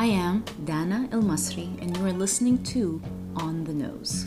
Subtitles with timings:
[0.00, 3.02] I am Dana El Masri, and you are listening to
[3.36, 4.24] On the Nose,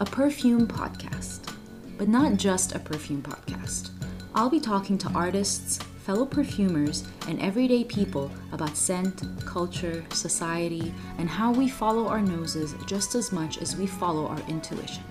[0.00, 1.54] a perfume podcast.
[1.96, 3.90] But not just a perfume podcast.
[4.34, 11.30] I'll be talking to artists, fellow perfumers, and everyday people about scent, culture, society, and
[11.30, 15.04] how we follow our noses just as much as we follow our intuition.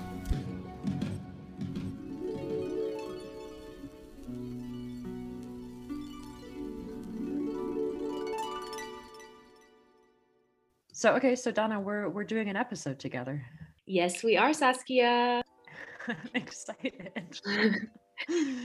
[11.01, 13.43] So okay, so Dana, we're we're doing an episode together.
[13.87, 15.41] Yes, we are, Saskia.
[16.07, 17.39] I'm excited.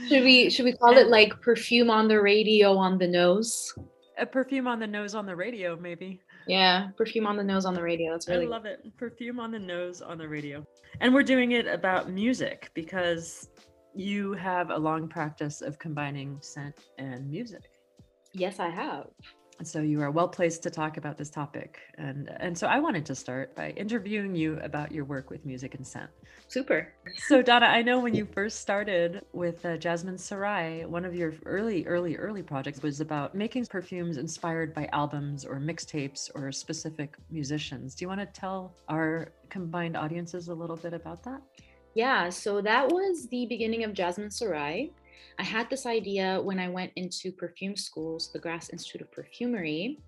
[0.07, 3.73] should we should we call it like perfume on the radio on the nose?
[4.19, 6.21] A perfume on the nose on the radio, maybe.
[6.45, 8.11] Yeah, perfume on the nose on the radio.
[8.11, 8.85] That's really I love it.
[8.97, 10.63] Perfume on the nose on the radio.
[11.01, 13.49] And we're doing it about music because
[13.95, 17.63] you have a long practice of combining scent and music.
[18.33, 19.07] Yes, I have
[19.63, 21.79] so you are well placed to talk about this topic.
[21.97, 25.75] And and so i wanted to start by interviewing you about your work with music
[25.75, 26.09] and scent.
[26.47, 26.93] Super.
[27.27, 31.33] So dana i know when you first started with uh, jazmin saraï one of your
[31.45, 37.15] early early early projects was about making perfumes inspired by albums or mixtapes or specific
[37.31, 37.95] musicians.
[37.95, 41.41] Do you want to tell our combined audiences a little bit about that?
[41.95, 44.91] Yeah so that was the beginning of jazmin saraï
[45.39, 49.99] I had this idea when I went into perfume schools, the Grasse Institute of Perfumery.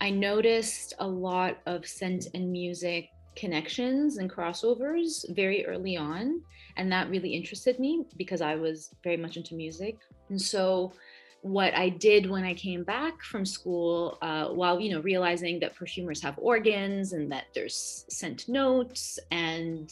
[0.00, 6.40] I noticed a lot of scent and music connections and crossovers very early on.
[6.76, 9.98] And that really interested me because I was very much into music.
[10.28, 10.92] And so,
[11.42, 15.74] what I did when I came back from school, uh, while you know realizing that
[15.74, 19.90] perfumers have organs and that there's scent notes and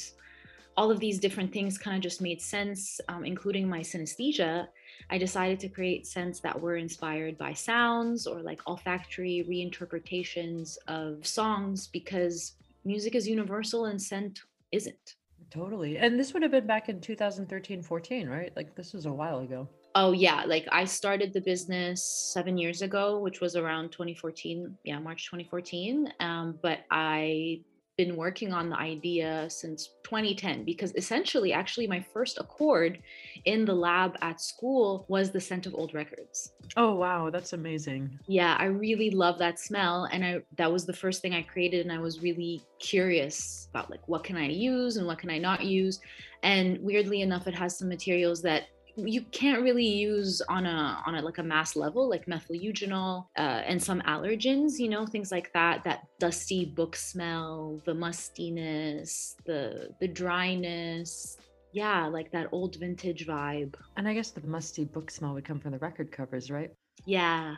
[0.79, 4.69] all of these different things kind of just made sense, um, including my synesthesia.
[5.11, 11.27] I decided to create scents that were inspired by sounds or like olfactory reinterpretations of
[11.27, 12.55] songs because
[12.85, 15.17] music is universal and scent isn't.
[15.51, 15.99] Totally.
[15.99, 18.53] And this would have been back in 2013, 14, right?
[18.55, 19.69] Like this was a while ago.
[19.97, 20.45] Oh, yeah.
[20.47, 24.79] Like I started the business seven years ago, which was around 2014.
[24.85, 26.13] Yeah, March 2014.
[26.21, 27.63] Um, but I
[27.99, 33.03] been working on the idea since 2010 because essentially actually my first accord
[33.45, 36.53] in the lab at school was the scent of old records.
[36.77, 38.19] Oh wow that's amazing.
[38.29, 41.85] Yeah i really love that smell and i that was the first thing i created
[41.85, 45.39] and i was really curious about like what can i use and what can i
[45.39, 46.01] not use?
[46.45, 48.69] And weirdly enough it has some materials that
[49.07, 53.27] you can't really use on a on a like a mass level like methyl eugenol
[53.37, 59.37] uh, and some allergens you know things like that that dusty book smell the mustiness
[59.47, 61.37] the the dryness.
[61.73, 63.75] Yeah like that old vintage vibe.
[63.97, 66.73] And i guess the musty book smell would come from the record covers right?
[67.07, 67.55] Yeah.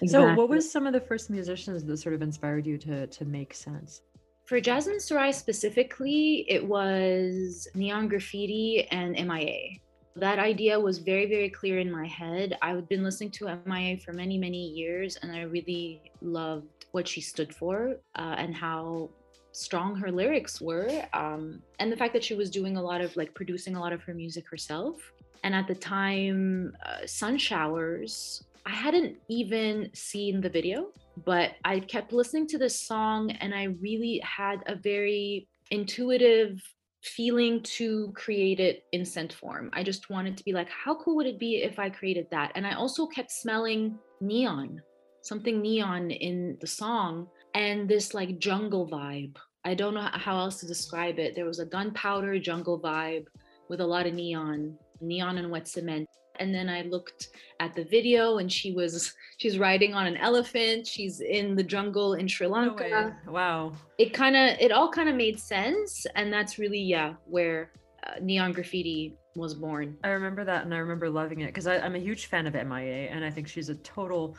[0.00, 0.08] Exactly.
[0.08, 3.24] so what was some of the first musicians that sort of inspired you to to
[3.24, 4.02] make sense?
[4.46, 9.80] For Jazmin Saraï specifically, it was Neon Graffiti and MIA.
[10.16, 12.56] That idea was very, very clear in my head.
[12.62, 17.20] I've been listening to MIA for many, many years, and I really loved what she
[17.20, 19.10] stood for uh, and how
[19.50, 21.04] strong her lyrics were.
[21.12, 23.92] Um, and the fact that she was doing a lot of like producing a lot
[23.92, 25.12] of her music herself.
[25.42, 30.92] And at the time, uh, Sun Showers, I hadn't even seen the video,
[31.24, 36.62] but I kept listening to this song and I really had a very intuitive
[37.04, 39.70] feeling to create it in scent form.
[39.72, 42.52] I just wanted to be like, how cool would it be if I created that?
[42.54, 44.80] And I also kept smelling neon,
[45.22, 49.36] something neon in the song, and this like jungle vibe.
[49.64, 51.34] I don't know how else to describe it.
[51.34, 53.26] There was a gunpowder jungle vibe
[53.68, 56.08] with a lot of neon, neon and wet cement
[56.40, 57.28] and then i looked
[57.60, 60.86] at the video and she was she's riding on an elephant.
[60.86, 63.16] She's in the jungle in sri lanka.
[63.26, 63.72] no wow.
[63.98, 67.70] It kind of it all kind of made sense and that's really yeah where
[68.06, 69.96] uh, neon graffiti was born.
[70.04, 73.08] I remember that and i remember loving it because i'm a huge fan of mia
[73.10, 74.36] and i think she's a total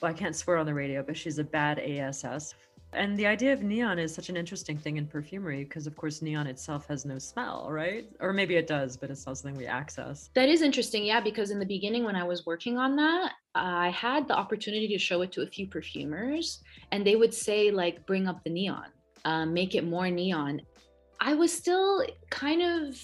[0.00, 2.24] well i can't swear on the radio but she's a bad ass
[2.92, 6.22] and the idea of neon is such an interesting thing in perfumery because, of course,
[6.22, 8.08] neon itself has no smell, right?
[8.20, 10.30] Or maybe it does, but it's not something we access.
[10.34, 13.90] That is interesting, yeah, because in the beginning, when I was working on that, I
[13.90, 16.62] had the opportunity to show it to a few perfumers,
[16.92, 18.86] and they would say, like, bring up the neon,
[19.24, 20.62] um, make it more neon.
[21.20, 23.00] I was still kind of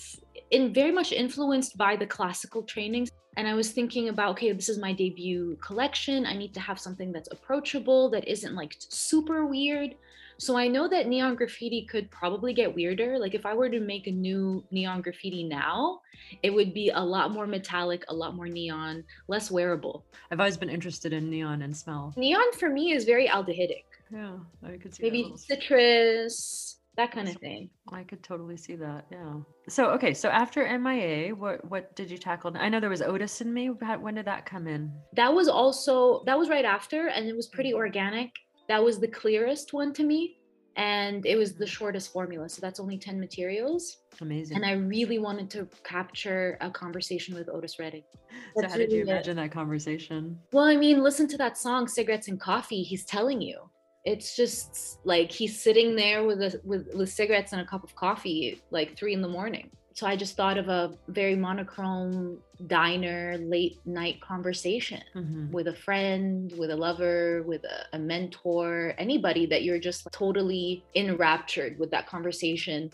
[0.51, 4.69] in very much influenced by the classical trainings and I was thinking about, okay, this
[4.69, 6.27] is my debut collection.
[6.27, 9.95] I need to have something that's approachable, that isn't like super weird.
[10.39, 13.19] So I know that neon graffiti could probably get weirder.
[13.19, 16.01] Like if I were to make a new neon graffiti now,
[16.43, 20.05] it would be a lot more metallic, a lot more neon, less wearable.
[20.31, 22.13] I've always been interested in neon and smell.
[22.17, 23.85] Neon for me is very aldehydic.
[24.11, 24.33] Yeah,
[24.67, 27.71] I could see Maybe citrus, that kind of thing.
[27.91, 29.07] I could totally see that.
[29.11, 29.35] Yeah.
[29.69, 32.53] So okay, so after MIA, what what did you tackle?
[32.55, 33.71] I know there was Otis in me.
[33.71, 34.93] When did that come in?
[35.15, 37.79] That was also that was right after, and it was pretty mm-hmm.
[37.79, 38.31] organic.
[38.69, 40.37] That was the clearest one to me,
[40.77, 41.71] and it was the mm-hmm.
[41.71, 42.49] shortest formula.
[42.51, 43.97] So that's only ten materials.
[44.21, 44.57] Amazing.
[44.57, 48.05] And I really wanted to capture a conversation with Otis Redding.
[48.57, 49.43] so how did you imagine it.
[49.43, 50.39] that conversation?
[50.53, 53.71] Well, I mean, listen to that song, "Cigarettes and Coffee." He's telling you
[54.05, 57.95] it's just like he's sitting there with a with, with cigarettes and a cup of
[57.95, 59.71] coffee like three in the morning.
[59.95, 65.51] So i just thought of a very monochrome diner late night conversation mm-hmm.
[65.51, 70.83] with a friend with a lover with a, a, mentor anybody that you're just totally
[70.95, 72.91] enraptured with that conversation.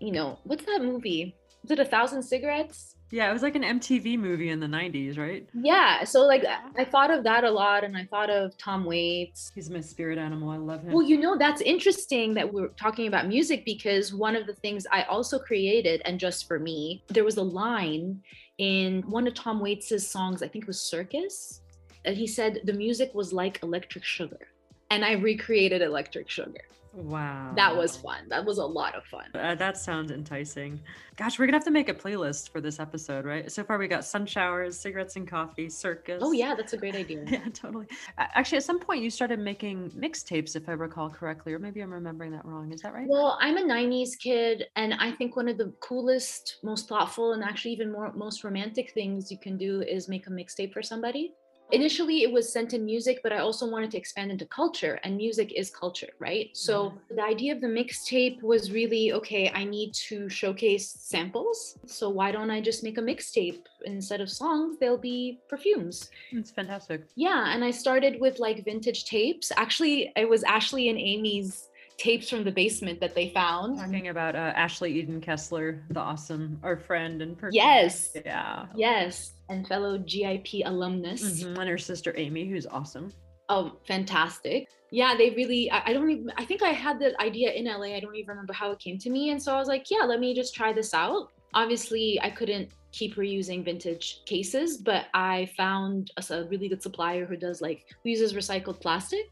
[0.00, 1.36] You know what's that movie?
[1.64, 5.18] Is it a thousand cigarettes yeah, it was like an MTV movie in the 90s,
[5.18, 5.48] right?
[5.52, 6.04] Yeah.
[6.04, 6.44] So like
[6.78, 9.50] I thought of that a lot and I thought of Tom Waits.
[9.54, 10.50] He's my spirit animal.
[10.50, 10.92] I love him.
[10.92, 14.86] Well, you know, that's interesting that we're talking about music because one of the things
[14.92, 18.22] I also created and just for me, there was a line
[18.58, 21.62] in one of Tom Waits's songs, I think it was Circus,
[22.04, 24.48] And he said the music was like electric sugar.
[24.90, 26.60] And I recreated electric sugar.
[26.92, 27.52] Wow.
[27.54, 28.28] That was fun.
[28.28, 29.26] That was a lot of fun.
[29.34, 30.80] Uh, that sounds enticing.
[31.16, 33.50] Gosh, we're going to have to make a playlist for this episode, right?
[33.50, 36.20] So far, we got sun showers, cigarettes and coffee, circus.
[36.24, 37.24] Oh, yeah, that's a great idea.
[37.28, 37.86] yeah, totally.
[38.18, 41.92] Actually, at some point, you started making mixtapes, if I recall correctly, or maybe I'm
[41.92, 42.72] remembering that wrong.
[42.72, 43.06] Is that right?
[43.08, 47.44] Well, I'm a 90s kid, and I think one of the coolest, most thoughtful, and
[47.44, 51.34] actually even more most romantic things you can do is make a mixtape for somebody
[51.72, 55.16] initially it was scent in music but i also wanted to expand into culture and
[55.16, 56.50] music is culture right?
[56.52, 57.16] So mm-hmm.
[57.16, 61.78] the idea of the mixtape was really okay i need to showcase samples.
[61.86, 63.64] So why don't i just make a mixtape?
[63.84, 66.10] Instead of songs they'll be perfumes.
[66.32, 67.06] It's fantastic.
[67.14, 69.52] Yeah and i started with like vintage tapes.
[69.56, 71.69] Actually it was ashley and amy's
[72.00, 73.78] tapes from the basement that they found.
[73.78, 77.54] Talking about uh, Ashley Eden Kessler, the awesome, our friend and person.
[77.54, 78.16] Yes.
[78.24, 78.66] Yeah.
[78.74, 79.34] Yes.
[79.50, 81.22] And fellow GIP alumnus.
[81.22, 81.60] Mm-hmm.
[81.60, 83.12] And her sister Amy, who's awesome.
[83.50, 84.68] Oh, fantastic.
[84.90, 87.94] Yeah, they really, I, I don't even, I think I had the idea in LA.
[87.94, 89.30] I don't even remember how it came to me.
[89.30, 91.30] And so I was like, yeah, let me just try this out.
[91.52, 97.26] Obviously, I couldn't keep reusing vintage cases, but I found a, a really good supplier
[97.26, 99.30] who does like, who uses recycled plastic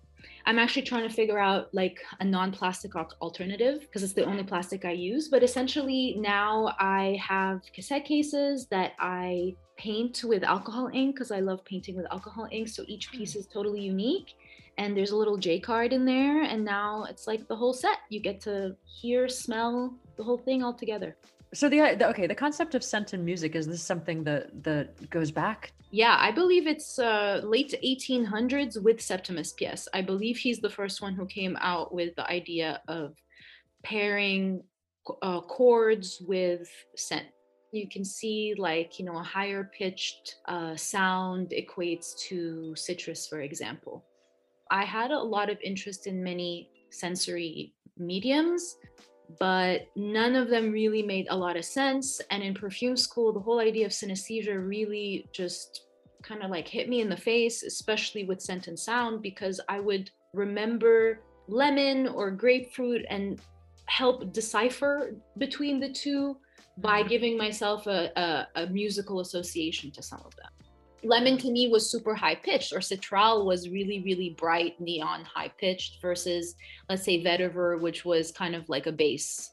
[0.48, 4.86] I'm actually trying to figure out like a non-plastic alternative because it's the only plastic
[4.86, 5.28] I use.
[5.28, 11.40] But essentially now I have cassette cases that I paint with alcohol ink because I
[11.40, 12.68] love painting with alcohol ink.
[12.68, 13.18] So each hmm.
[13.18, 14.36] piece is totally unique.
[14.78, 16.44] And there's a little J card in there.
[16.44, 17.98] And now it's like the whole set.
[18.08, 21.14] You get to hear, smell the whole thing all together.
[21.54, 25.10] So the, the okay, the concept of scent in music is this something that that
[25.10, 25.72] goes back?
[25.90, 29.88] Yeah, I believe it's uh, late 1800s with Septimus Piesse.
[29.94, 33.14] I believe he's the first one who came out with the idea of
[33.82, 34.62] pairing
[35.22, 37.26] uh, chords with scent.
[37.72, 43.40] You can see like you know a higher pitched uh, sound equates to citrus, for
[43.40, 44.04] example.
[44.70, 48.76] I had a lot of interest in many sensory mediums
[49.38, 52.20] but none of them really made a lot of sense.
[52.30, 55.82] And in perfume school, the whole idea of synesthesia really just
[56.22, 59.80] kind of like hit me in the face, especially with scent and sound, because I
[59.80, 63.40] would remember lemon or grapefruit and
[63.86, 66.36] help decipher between the two
[66.78, 67.08] by mm-hmm.
[67.08, 70.50] giving myself a, a, a musical association to some of them
[71.04, 75.48] lemon to me was super high pitched or citral was really really bright neon high
[75.58, 76.56] pitched versus
[76.88, 79.52] let's say vetiver which was kind of like a bass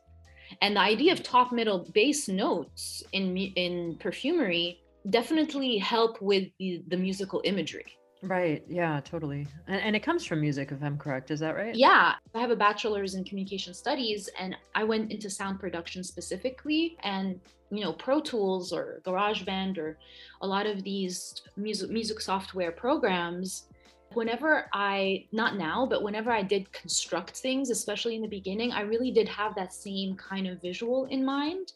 [0.62, 4.80] and the idea of top middle bass notes in in perfumery
[5.12, 7.86] definitely help with the, the musical imagery
[8.25, 8.63] Right.
[8.67, 9.48] Yeah, totally.
[9.67, 11.32] And, and, it comes from music, if I'm correct.
[11.32, 11.75] Is that right?
[11.75, 12.13] Yeah.
[12.34, 16.98] I have a bachelor's in communication studies and I went into sound production specifically.
[17.03, 17.39] And,
[17.72, 19.98] you know, Pro Tools or GarageBand or
[20.41, 23.67] a lot of these music, music software programs,
[24.13, 28.82] whenever I, not now, but whenever I did construct things, especially in the beginning, I
[28.82, 31.74] really did have that same kind of visual in mind.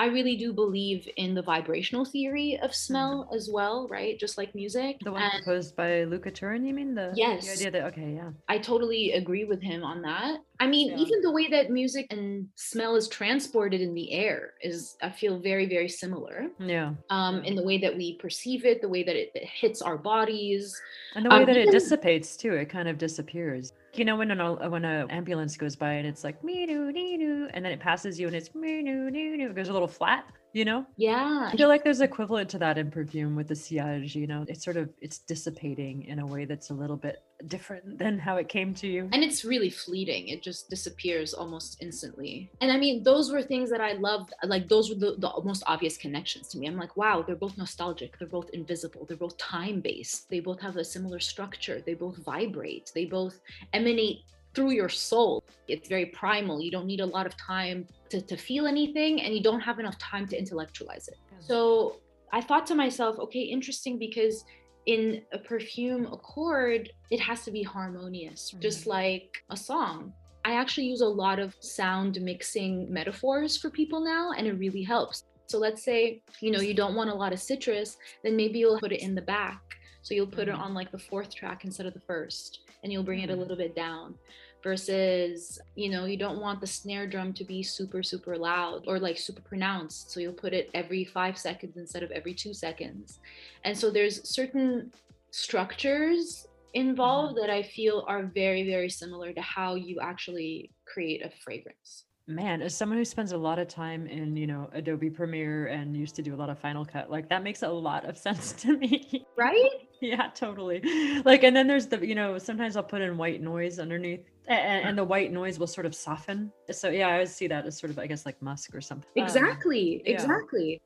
[0.00, 3.34] I really do believe in the vibrational theory of smell mm-hmm.
[3.34, 4.16] as well, right?
[4.18, 4.98] Just like music.
[5.02, 6.94] The one and proposed by Luca Turin, you mean?
[6.94, 7.46] The, yes.
[7.46, 8.30] The idea that, okay, yeah.
[8.48, 10.38] I totally agree with him on that.
[10.60, 10.98] I mean, Yeah.
[10.98, 15.40] even the way that music and smell is transported in the air is, I feel,
[15.40, 16.48] very, very similar.
[16.60, 16.94] Yeah.
[17.10, 19.98] Um, in the way that we perceive it, the way that it, it hits our
[19.98, 20.80] bodies.
[21.16, 23.72] And the way Um, that it dissipates too, it kind of disappears.
[23.94, 27.16] You know, when an when an ambulance goes by and it's like me doo dee
[27.16, 29.72] doo, and then it passes you and it's me doo doo doo, it goes a
[29.72, 30.24] little flat.
[30.54, 31.50] You know, Yeah.
[31.52, 34.14] I feel like there's equivalent to that in perfume with the sillage.
[34.14, 37.98] You know, it's sort of it's dissipating in a way that's a little bit different
[37.98, 39.08] than how it came to you.
[39.12, 40.28] and it's really fleeting.
[40.28, 42.50] It just disappears almost instantly.
[42.60, 45.62] And i mean those were things that i loved like those were the, the most
[45.66, 46.66] obvious connections to me.
[46.66, 48.18] I'm like wow they're both nostalgic.
[48.18, 49.04] They're both invisible.
[49.06, 51.80] They're both time based they both have a similar structure.
[51.84, 52.90] They both vibrate.
[52.94, 53.40] They both
[53.72, 54.20] emanate
[54.54, 55.44] through your soul.
[55.68, 56.60] It's very primal.
[56.60, 59.78] You don't need a lot of time to, to feel anything and you don't have
[59.78, 62.00] enough time to intellectualize it so
[62.30, 64.44] I thought to myself, okay, interesting because
[64.84, 70.12] in a perfume accord, it has to be harmonious, just like a song.
[70.44, 74.82] I actually use a lot of sound mixing metaphors for people now, and it really
[74.82, 75.24] helps.
[75.46, 78.78] So let's say, you know, you don't want a lot of citrus, then maybe you'll
[78.78, 79.60] put it in the back.
[80.02, 80.60] So you'll put it Mhm.
[80.60, 83.38] on like the fourth track instead of the first, and you'll bring it a Mhm.
[83.38, 84.18] little bit down
[84.62, 88.98] versus you know you don't want the snare drum to be super super loud or
[88.98, 90.10] like super pronounced.
[90.10, 93.18] So you'll put it every five seconds instead of every two seconds.
[93.64, 94.92] And so there's certain
[95.30, 97.46] structures involved mm-hmm.
[97.46, 102.04] that i feel are very very similar to how you actually create a fragrance.
[102.26, 105.96] Man, as someone who spends a lot of time in, you know, Adobe Premiere and
[105.96, 108.52] used to do a lot of Final Cut, like that makes a lot of sense
[108.52, 109.26] to me.
[109.36, 109.70] right?
[110.02, 110.82] Yeah, totally.
[111.24, 114.88] Like, and then there's the, you know, sometimes I'll put in white noise underneath, and,
[114.88, 116.52] and the white noise will sort of soften.
[116.70, 119.22] So yeah, I always see that as sort of, I guess, like musk or something.
[119.22, 120.12] Um, exactly yeah.
[120.12, 120.80] exactly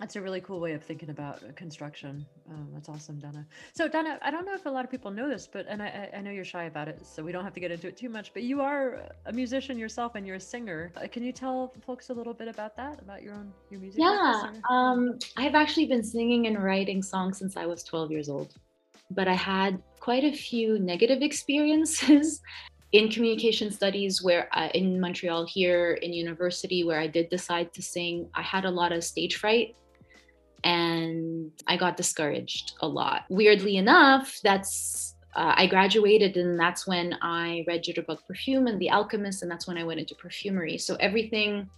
[0.00, 2.26] that's a really cool way of thinking about uh, construction.
[2.50, 3.46] Um, that's awesome, Dana.
[3.74, 6.10] So, Dana, I don't know if a lot of people know this, but and I,
[6.12, 7.96] I I know you're shy about it, so we don't have to get into it
[7.96, 8.32] too much.
[8.34, 10.92] But you are a musician yourself, and you're a singer.
[10.96, 14.00] Uh, can you tell folks a little bit about that, about your own your music?
[14.00, 18.54] yeah um i've actually been singing and writing songs since i was 12 years old
[19.10, 22.42] but i had quite a few negative experiences
[22.94, 27.82] in communication studies where I, in montreal here in university where i did decide to
[27.82, 29.74] sing i had a lot of stage fright
[30.62, 37.16] and i got discouraged a lot weirdly enough that's uh, I graduated, and that's when
[37.20, 40.78] I read Jitterbug Perfume and The Alchemist, and that's when I went into perfumery.
[40.78, 41.68] So everything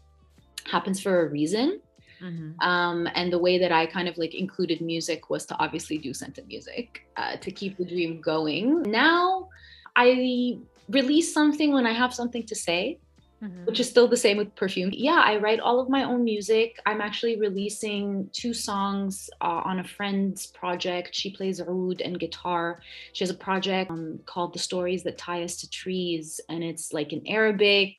[0.70, 1.80] happens for a reason
[2.20, 2.62] Mhm.
[2.62, 6.12] um, and the way that I kind of like included music was to obviously do
[6.14, 8.82] scented music uh, to keep the dream going.
[8.82, 9.48] Now
[9.94, 10.58] I
[10.88, 12.98] release something when I have something to say,
[13.42, 13.66] Mhm.
[13.66, 14.90] which is still the same with perfume.
[14.94, 16.80] Yeah, I write all of my own music.
[16.86, 21.14] I'm actually releasing two songs uh, on a friend's project.
[21.14, 22.80] She plays oud and guitar.
[23.12, 26.92] She has a project um, called The Stories That Tie Us to Trees, and it's
[26.94, 27.94] like in Arabic,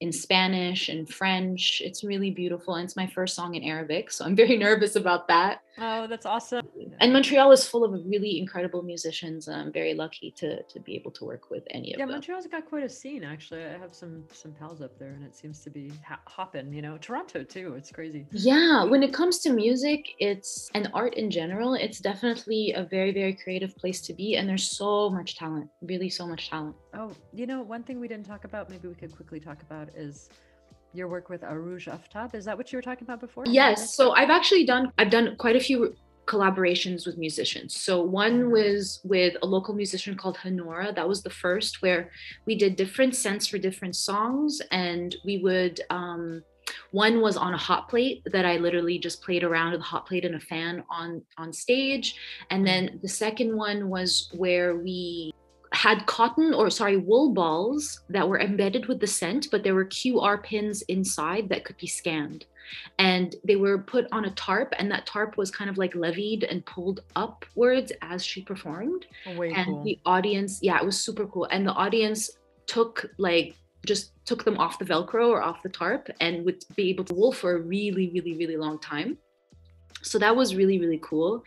[0.00, 1.80] in Spanish, and French.
[1.84, 5.28] It's really beautiful, and it's my first song in Arabic, so I'm very nervous about
[5.28, 5.60] that.
[5.82, 6.66] Oh, that's awesome.
[7.00, 10.94] And Montreal is full of really incredible musicians, and I'm very lucky to to be
[10.94, 12.10] able to work with any of Yeah, them.
[12.10, 13.64] Yeah, Montreal's got quite a scene actually.
[13.64, 16.72] I have some some pals up there, and it seems to be ha- hopping.
[16.72, 17.74] You know, Toronto too.
[17.78, 18.26] It's crazy.
[18.32, 23.12] Yeah, when it comes to music, it's and art in general, it's definitely a very,
[23.12, 24.36] very creative place to be.
[24.36, 26.76] And there's so much talent, really so much talent.
[26.92, 29.88] Oh, you know, one thing we didn't talk about, maybe we could quickly talk about
[29.96, 30.28] is
[30.92, 32.34] your work with Arooj Aftab.
[32.34, 33.44] Is that what you were talking about before?
[33.46, 33.94] Yes.
[33.94, 35.94] So I've actually done I've done quite a few
[36.26, 37.74] collaborations with musicians.
[37.74, 40.92] So one was with a local musician called Honora.
[40.92, 42.10] That was the first where
[42.46, 46.42] we did different scents for different songs, and we would um
[46.92, 50.06] one was on a hot plate that I literally just played around with a hot
[50.06, 52.16] plate and a fan on on stage.
[52.50, 55.32] And then the second one was where we
[55.72, 59.84] had cotton or sorry wool balls that were embedded with the scent but there were
[59.84, 62.46] qr pins inside that could be scanned.
[62.98, 66.44] And they were put on a tarp and that tarp was kind of like levied
[66.44, 69.06] and pulled upwards as she performed.
[69.26, 69.84] Oh, way and cool.
[69.84, 71.46] the audience yeah it was super cool.
[71.50, 72.30] And the audience
[72.66, 73.54] took like
[73.86, 77.14] just took them off the velcro or off the tarp and would be able to
[77.14, 79.18] wool for a really really really long time.
[80.02, 81.44] So that was really really cool.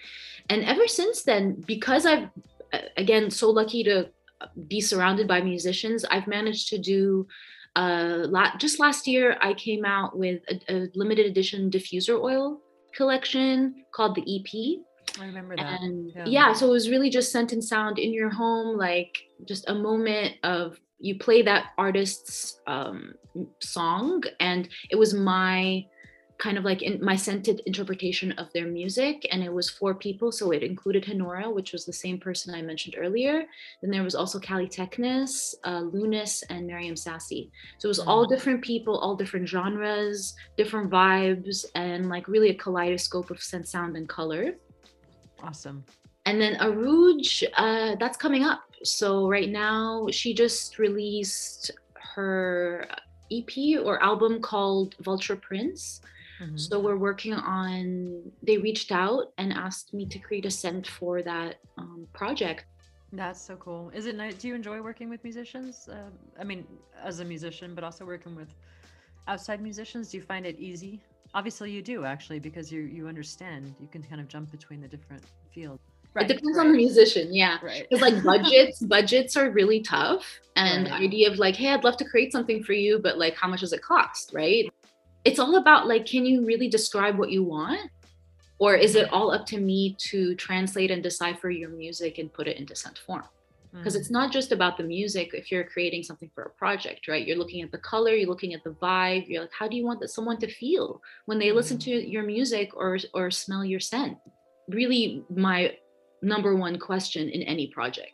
[0.50, 2.30] And ever since then because i've
[2.98, 4.10] again so lucky to
[4.68, 7.28] be surrounded by musicians i've managed to do
[7.76, 12.60] uh la- just last year i came out with a, a limited edition diffuser oil
[12.96, 14.84] collection called the ep
[15.20, 15.82] I remember that.
[15.82, 16.26] and yeah.
[16.26, 16.54] yeah.
[16.54, 20.36] so it was really just scent and sound in your home like just a moment
[20.44, 23.14] of you play that artist's um,
[23.60, 25.86] song and it was my
[26.46, 30.30] kind of like in my scented interpretation of their music and it was four people
[30.40, 33.36] so it included Honora which was the same person I mentioned earlier
[33.82, 35.34] then there was also Callie Technis,
[35.70, 37.42] uh, Lunice and Meryem Saci
[37.80, 38.34] so it was all Mm-hmm.
[38.34, 40.18] different people all different genres
[40.62, 44.44] different vibes and like really a kaleidoscope of sense sound and color
[45.48, 45.80] Awesome.
[46.30, 48.62] and then Arooj, uh, that's coming up.
[48.98, 51.72] So right now, she just released
[52.16, 52.88] her
[53.38, 53.52] EP
[53.88, 55.82] or album called Vulture Prince.
[56.40, 56.60] Mhm.
[56.60, 58.32] So we're working on.
[58.42, 62.66] They reached out and asked me to create a scent for that um, project.
[63.12, 63.92] That's so cool.
[63.94, 64.36] Is it nice?
[64.36, 65.88] Do you enjoy working with musicians?
[65.88, 66.10] Uh,
[66.40, 66.66] I mean,
[67.02, 68.50] as a musician, but also working with
[69.28, 70.10] outside musicians.
[70.10, 71.02] Do you find it easy?
[71.36, 73.76] Obviously, you do actually, because you you understand.
[73.80, 75.24] You can kind of jump between the different
[75.54, 75.82] fields.
[76.16, 77.58] Right, it depends on the musician, yeah.
[77.64, 77.88] Right.
[77.90, 80.24] Because like budgets, budgets are really tough,
[80.56, 83.36] and the idea of like, hey, I'd love to create something for you, but like,
[83.36, 84.72] how much does it cost, right?
[85.26, 87.90] It's all about like, can you really describe what you want,
[88.60, 92.48] or is it all up to me to translate and decipher your music and put
[92.48, 93.24] it into scent form?
[93.74, 94.20] Because it's mm.
[94.20, 95.32] not just about the music.
[95.34, 97.26] If you're creating something for a project, right?
[97.26, 99.28] You're looking at the color, you're looking at the vibe.
[99.28, 101.84] You're like, how do you want that someone to feel when they listen mm.
[101.86, 104.18] to your music or or smell your scent?
[104.70, 105.76] Really, my
[106.22, 108.12] number one question in any project.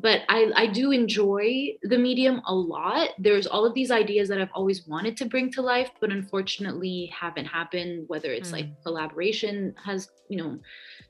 [0.00, 3.10] But I, I do enjoy the medium a lot.
[3.18, 7.12] There's all of these ideas that I've always wanted to bring to life, but unfortunately
[7.18, 8.82] haven't happened, whether it's like Mm.
[8.84, 10.58] collaboration has, you know,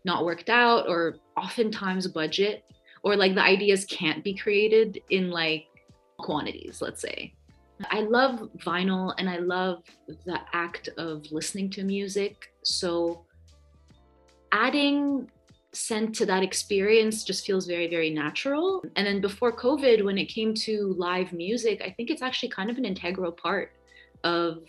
[0.05, 2.65] not worked out or oftentimes budget
[3.03, 5.67] or like the ideas can't be created in like
[6.19, 7.35] quantities, let's say.
[7.91, 9.83] I love vinyl and I love
[10.25, 12.53] the act of listening to music.
[12.65, 13.25] So
[14.53, 15.31] adding
[15.79, 18.83] scent to that experience just feels very, very natural.
[18.97, 22.69] And then before COVID, when it came to live music, I think it's actually kind
[22.69, 23.73] of an integral part
[24.25, 24.65] of,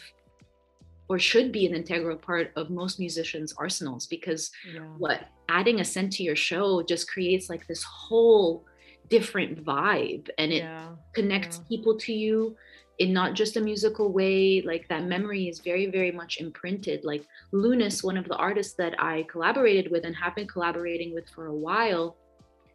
[1.09, 4.81] or should be an integral part of most musicians' arsenals because Yeah.
[4.97, 8.65] what adding a scent to your show just creates like this whole
[9.09, 10.89] different vibe and it yeah.
[11.13, 11.67] connects yeah.
[11.69, 12.55] people to you
[12.99, 17.03] in not just a musical way like that memory is very very much imprinted.
[17.03, 21.27] Like lunice one of the artists that i collaborated with and have been collaborating with
[21.29, 22.15] for a while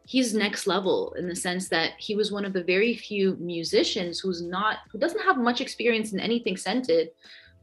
[0.07, 4.21] he's next level in the sense that he was one of the very few musicians
[4.21, 7.11] who's not who doesn't have much experience in anything scented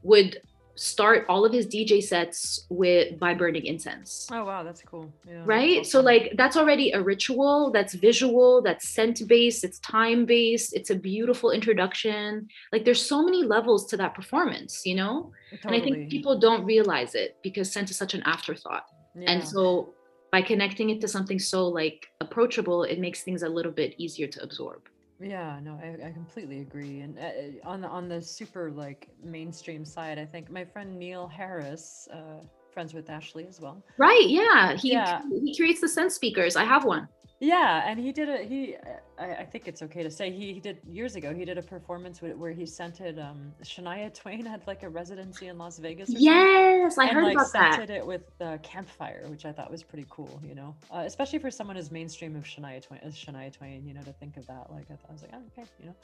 [0.02, 0.40] would
[0.74, 4.28] start all of his dj sets with by burning incense.
[4.32, 5.12] Oh wow, that's cool.
[5.26, 5.34] Yeah.
[5.38, 5.86] that's right?
[5.86, 10.90] so like that's already a ritual that's visual that's scent based it's time based it's
[10.90, 12.48] a beautiful introduction.
[12.72, 15.32] Like there's so many levels to that performance you know?
[15.64, 18.86] And i think people don't realize it because scent is such an afterthought.
[19.14, 19.30] Yeah.
[19.30, 19.92] and so
[20.30, 24.26] by connecting it to something so like approachable it makes things a little bit easier
[24.26, 24.88] to absorb
[25.22, 27.00] Yeah, no, I, I completely agree.
[27.00, 31.28] And uh, on the on the super like mainstream side, I think my friend Neil
[31.28, 32.40] Harris, uh,
[32.72, 33.82] friends with Ashley as well.
[33.98, 35.20] right yeah he Yeah.
[35.44, 37.06] he creates the scent speakers i have one
[37.42, 38.76] Yeah, and he did a he.
[39.18, 41.34] I, I think it's okay to say he, he did years ago.
[41.34, 45.48] He did a performance with, where he scented um Shania Twain had like a residency
[45.48, 46.06] in Las Vegas.
[46.06, 49.50] Something, yes i and heard like about that scented it with uh, campfire, which I
[49.50, 50.40] thought was pretty cool.
[50.46, 53.84] You know, uh, especially for someone as mainstream of Shania Twain as Shania Twain.
[53.88, 55.86] You know, to think of that, like I, thought, I was like, oh, okay, you
[55.86, 55.96] know,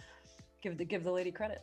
[0.60, 1.62] give the give the lady credit.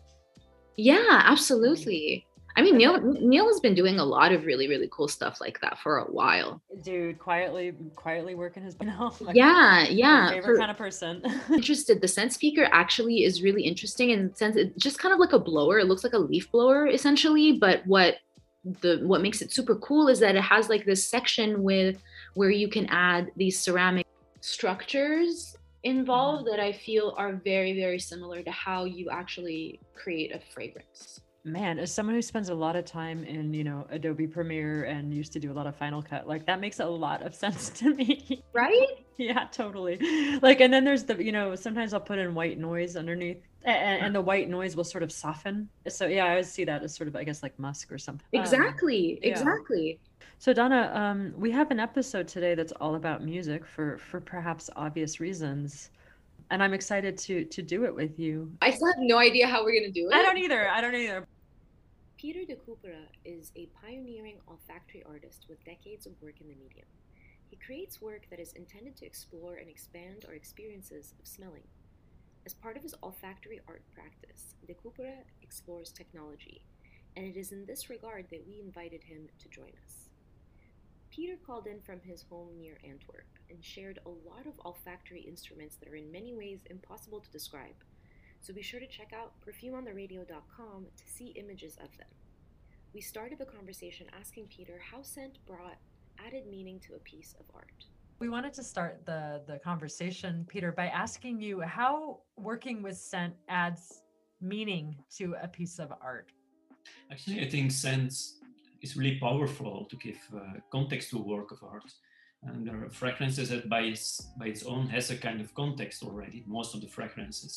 [0.77, 2.25] Yeah, absolutely.
[2.57, 5.59] I mean, Neil Neil has been doing a lot of really really cool stuff like
[5.61, 6.61] that for a while.
[6.83, 8.79] Dude, quietly quietly working his.
[8.81, 10.29] No, my Yeah, yeah.
[10.29, 11.23] favorite for- kind of person.
[11.51, 12.01] interested.
[12.01, 15.33] The scent speaker actually is really interesting in the sense it's just kind of like
[15.33, 15.79] a blower.
[15.79, 18.15] It looks like a leaf blower essentially, but what
[18.81, 22.01] the what makes it super cool is that it has like this section with
[22.35, 24.07] where you can add these ceramic
[24.39, 26.55] structures involved mm-hmm.
[26.55, 31.19] that I feel are very very similar to how you actually create a fragrance.
[31.45, 35.13] Man, as someone who spends a lot of time in, you know, Adobe Premiere and
[35.13, 37.69] used to do a lot of Final Cut, like that makes a lot of sense
[37.69, 38.43] to me.
[38.51, 38.87] Right?
[39.17, 39.99] yeah, totally.
[40.41, 44.01] Like, and then there's the, you know, sometimes I'll put in white noise underneath, and,
[44.01, 45.69] and the white noise will sort of soften.
[45.87, 48.25] So yeah, I always see that as sort of, I guess, like musk or something.
[48.39, 49.19] Um, Exactly.
[49.21, 49.29] yeah.
[49.29, 49.99] Exactly.
[50.39, 54.71] so Dana, um, we have an episode today that's all about music for for perhaps
[54.75, 55.91] obvious reasons,
[56.49, 58.51] and I'm excited to to do it with you.
[58.63, 60.13] I still have no idea how we're gonna do it.
[60.15, 60.67] I don't either.
[60.67, 61.27] I don't either.
[62.25, 66.87] Peter de Cupere is a pioneering olfactory artist with decades of work in the medium.
[67.51, 71.67] He creates work that is intended to explore and expand our experiences of smelling.
[72.43, 76.65] As part of his olfactory art practice, de Cupera explores technology,
[77.15, 80.09] and it is in this regard that we invited him to join us.
[81.11, 85.75] Peter called in from his home near Antwerp and shared a lot of olfactory instruments
[85.75, 87.75] that are in many ways impossible to describe
[88.45, 92.07] so be sure to check out perfumeontheradio.com to see images of them.
[92.93, 95.79] we started the conversation asking Peter how scent brought
[96.23, 97.79] added meaning to a piece of art.
[98.19, 103.33] We wanted to start the the conversation, Peter, by asking you how working with scent
[103.49, 103.83] adds
[104.39, 104.85] meaning
[105.17, 106.29] to a piece of art.
[107.11, 108.13] Actually, I think scent
[108.85, 111.91] is really powerful to give uh, context to a work of art.
[112.43, 114.05] And there are fragrances that by its,
[114.39, 117.53] by its own has a kind of context already, most of the fragrances.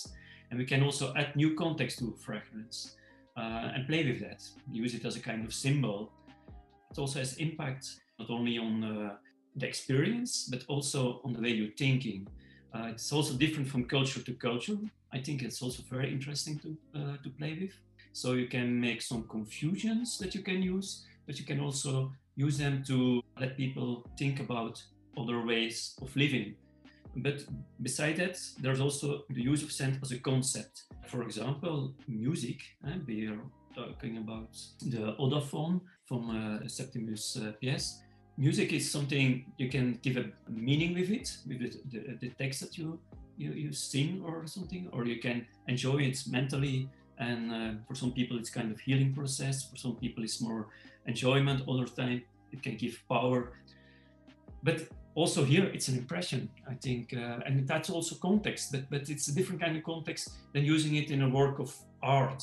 [0.50, 2.96] And we can also add new context to fragments
[3.36, 6.10] uh, and play with that, use it as a kind of symbol.
[6.90, 9.16] It also has impact not only on uh,
[9.56, 12.26] the experience, but also on the way you're thinking.
[12.74, 14.76] Uh, it's also different from culture to culture.
[15.12, 17.72] I think it's also very interesting to, uh, to play with.
[18.12, 22.58] So you can make some confusions that you can use, but you can also use
[22.58, 24.82] them to let people think about
[25.16, 26.54] other ways of living.
[27.16, 27.44] But
[27.82, 30.84] beside that, there's also the use of scent as a concept.
[31.06, 32.60] For example, music.
[32.86, 32.98] Eh?
[33.06, 33.40] We are
[33.74, 37.52] talking about the odophone from uh, Septimus uh,
[38.38, 42.60] music is something you can give a meaning with it, with the, the, the text
[42.60, 42.98] that you,
[43.36, 46.88] you, you sing or something, or you can enjoy it mentally.
[47.18, 49.68] And uh, for some people, it's kind of healing process.
[49.68, 50.68] For some people, it's more
[51.06, 51.68] enjoyment.
[51.68, 53.52] Other time, it can give power.
[54.62, 58.72] But also here, it's an impression, I think, uh, and that's also context.
[58.72, 61.74] But but it's a different kind of context than using it in a work of
[62.02, 62.42] art.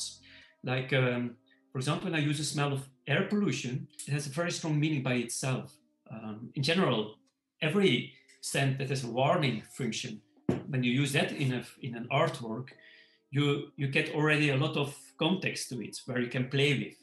[0.62, 1.36] Like, um,
[1.72, 4.78] for example, when I use the smell of air pollution, it has a very strong
[4.78, 5.72] meaning by itself
[6.10, 7.16] um, in general,
[7.62, 10.20] every scent that has a warning function,
[10.68, 12.68] when you use that in, a, in an artwork,
[13.30, 16.96] you, you get already a lot of context to it where you can play with.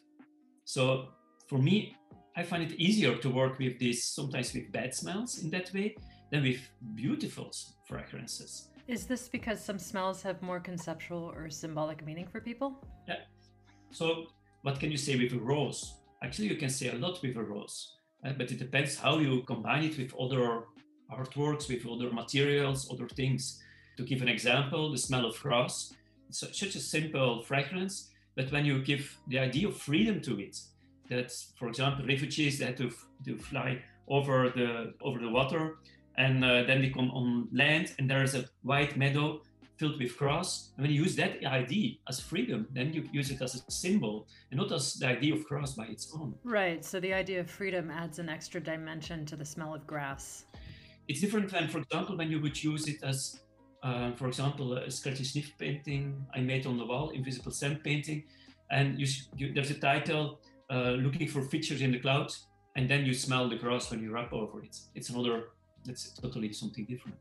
[0.66, 1.10] So
[1.48, 1.96] for me,
[2.36, 5.96] I find it easier to work with this sometimes with bad smells in that way
[6.32, 6.62] than with
[6.96, 7.52] beautiful
[7.88, 8.70] fragrances.
[8.88, 12.84] Is this because some smells have more conceptual or symbolic meaning for people?
[13.08, 13.22] Yeah.
[13.92, 14.26] So,
[14.64, 15.94] what can you say with a rose?
[16.24, 17.98] Actually, you can say a lot with a rose.
[18.26, 20.64] Uh, but it depends how you combine it with other
[21.12, 23.62] artworks, with other materials, other things.
[23.98, 25.94] To give an example, the smell of grass.
[26.30, 30.60] It's such a simple fragrance, but when you give the idea of freedom to it,
[31.10, 32.92] that, for example, refugees had to,
[33.26, 35.78] to fly over the over the water,
[36.18, 39.42] and uh, then they come on land, and there is a white meadow
[39.78, 40.70] filled with grass.
[40.76, 44.28] And when you use that idea as freedom, then you use it as a symbol
[44.52, 46.36] and not as the idea of grass by its own.
[46.44, 46.86] Right.
[46.86, 50.46] So the idea of freedom adds an extra dimension to the smell of grass.
[51.08, 53.42] It's different than, for example, when you would use it as,
[53.82, 58.24] uh, for example, a scratchy sniff painting I made on the wall, invisible scent painting,
[58.72, 63.06] and you, you, there's a title uh, looking for features in the clouds, and then
[63.06, 64.78] you smell the grass when you wrap over it.
[64.96, 65.50] It's another.
[65.86, 67.18] That's totally something different.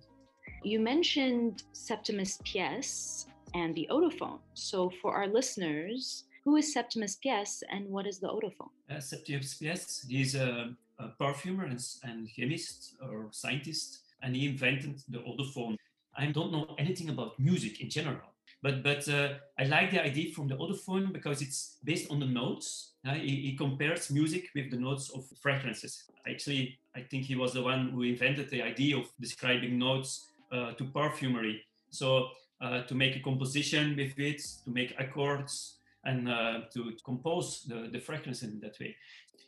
[0.62, 4.38] You mentioned Septimus Piesse and the odophone.
[4.54, 8.70] So, for our listeners, who is Septimus Piesse and what is the odophone?
[8.90, 15.02] Uh, Septimus Piesse, he's a, a perfumer and, and, chemist or scientist, and he invented
[15.08, 15.76] the odophone.
[16.16, 18.31] I don't know anything about music in general,
[18.62, 22.26] but but uh, I like the idea from the odophone because it's based on the
[22.26, 22.92] notes.
[23.04, 26.04] Uh, he, he, compares music with the notes of fragrances.
[26.30, 30.72] Actually, I think he was the one who invented the idea of describing notes uh,
[30.74, 31.64] to perfumery.
[31.90, 32.28] So
[32.60, 37.88] uh, to make a composition with it, to make accords, and uh, to compose the,
[37.90, 38.94] the fragrance in that way.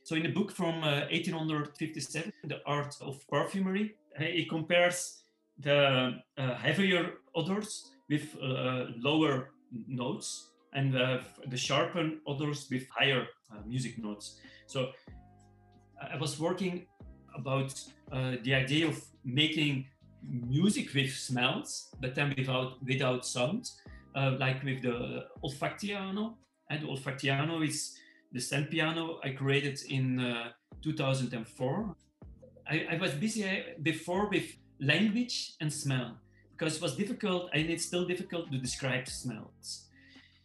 [0.02, 5.22] So in the book from 1857, The Art of Perfumery, he compares
[5.58, 8.36] the heavier odors with
[9.02, 9.50] lower
[9.86, 14.40] notes and uh, the sharpen others with higher uh, music notes.
[14.66, 14.90] So
[16.12, 16.86] I was working
[17.34, 17.72] about
[18.12, 19.86] uh, the idea of making
[20.22, 23.70] music with smells, but then without without sound,
[24.14, 26.34] uh, like with the olfactiano.
[26.70, 27.96] And olfactiano is
[28.32, 30.48] the scent piano I created in uh,
[30.82, 31.94] 2004.
[32.66, 36.16] I, I, was busy uh, before with language and smell
[36.56, 39.86] because it was difficult and it's still difficult to describe smells.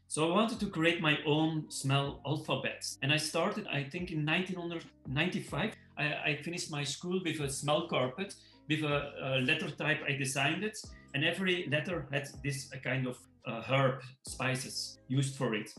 [0.08, 2.84] So I wanted to create my own smell alphabet.
[3.04, 5.74] And I started, I think, in 1995.
[5.98, 8.34] I, I finished my school with a smell carpet
[8.68, 10.78] with a, a, letter type I designed it,
[11.14, 15.72] and every letter had this kind of uh, herb spices used for it.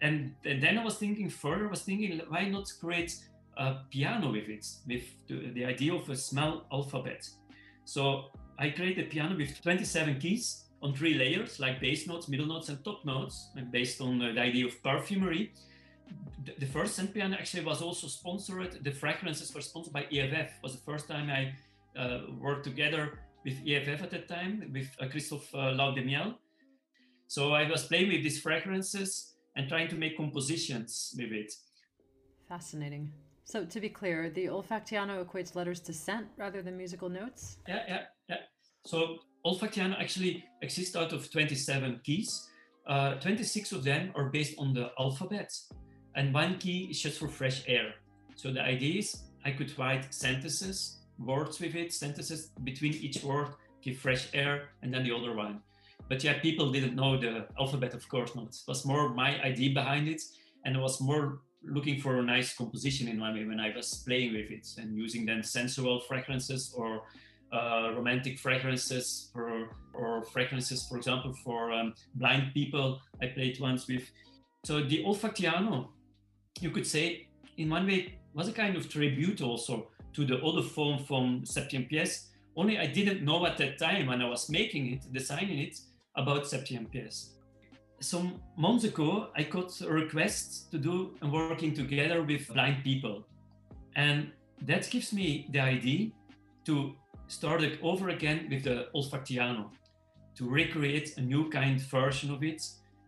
[0.00, 1.66] And, and, then I was thinking further.
[1.66, 3.16] I was thinking, why not create
[3.56, 7.28] a piano with it, with the, the idea of a smell alphabet?
[7.84, 8.26] So
[8.58, 12.68] I created a piano with 27 keys on three layers, like bass notes, middle notes,
[12.68, 15.52] and top notes, and based on uh, the idea of perfumery.
[16.58, 18.82] The, first scent piano actually was also sponsored.
[18.82, 20.32] The fragrances were sponsored by IFF.
[20.34, 21.52] It was the first time I
[21.98, 26.36] uh, worked together with IFF at that time, with uh, Christophe uh, Laudamiel.
[27.26, 31.52] So I was playing with these fragrances and trying to make compositions with it.
[32.48, 33.12] Fascinating.
[33.48, 37.56] So to be clear, the olfactiano equates letters to scent rather than musical notes?
[37.66, 38.36] Yeah, yeah, yeah.
[38.84, 42.46] So olfactiano actually exists out of 27 keys.
[42.86, 45.50] Uh, 26 of them are based on the alphabet,
[46.14, 47.94] and one key is just for fresh air.
[48.36, 53.48] So the idea is I could write sentences, words with it, sentences between each word,
[53.80, 55.62] give fresh air, and then the other one.
[56.10, 58.48] But yeah, people didn't know the alphabet, of course not.
[58.48, 60.20] It was more my idea behind it,
[60.66, 64.02] and it was more looking for a nice composition in one way when I was
[64.06, 67.02] playing with it and using then sensual fragrances or
[67.52, 73.00] uh, romantic fragrances or, or fragrances, for example, for um, blind people.
[73.22, 74.10] I played once with.
[74.64, 75.88] So the olfactiano,
[76.60, 80.62] you could say, in one way, was a kind of tribute also to the other
[80.62, 82.28] form from Septimus Piesse.
[82.56, 85.78] Only I didn't know at that time when I was making it, designing it,
[86.16, 87.37] about Septimus Piesse.
[88.00, 93.24] Some months ago, I got a request to do a working together with blind people.
[93.96, 94.30] And
[94.62, 96.10] that gives me the idea
[96.66, 96.94] to
[97.26, 99.70] start it over again with the olfactiano,
[100.36, 102.62] to recreate a new kind version of it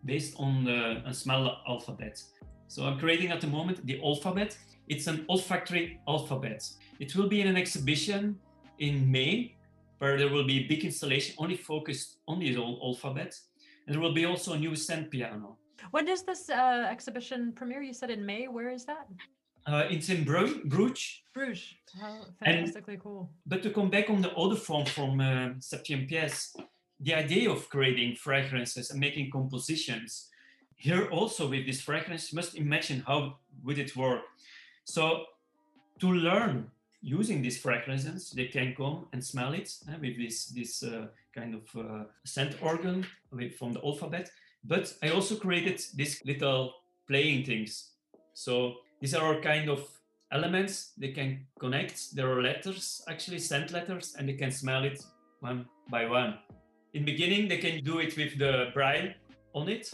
[0.05, 2.21] based on the, a smell alphabet.
[2.67, 4.59] So I'm creating at the moment the alphabet.
[4.89, 6.69] It's an olfactory alphabet.
[6.99, 8.39] It will be in an exhibition
[8.81, 9.55] in May
[9.99, 13.39] where there will be a big installation only focused on the alphabet.
[13.91, 15.57] There will be also a new scent piano.
[15.91, 17.83] When does this uh, exhibition premiere?
[17.83, 18.47] You said in May.
[18.47, 19.09] Where is that?
[19.67, 21.23] Uh, it's in Bru- Bruges.
[21.35, 21.75] Bruges.
[22.01, 23.31] How fantastically and, cool.
[23.47, 26.57] But to come back on the other form from uh, Septimus Piesse,
[27.01, 30.29] the idea of creating fragrances and making compositions,
[30.77, 34.23] here also with this fragrance, you must imagine how would it work.
[34.85, 35.25] So
[35.99, 36.71] to learn
[37.03, 41.55] using these fragrances, they can come and smell it uh, with this this uh, kind
[41.55, 44.31] of uh, scent organ with, from the alphabet.
[44.65, 46.75] But I also created these little
[47.09, 47.93] playing things.
[48.35, 49.89] So these are kind of
[50.33, 52.15] elements they can connect.
[52.15, 55.05] There are letters, actually scent letters, and they can smell it
[55.41, 56.39] one by one.
[56.93, 59.13] In beginning, they can do it with the braille
[59.55, 59.93] on it.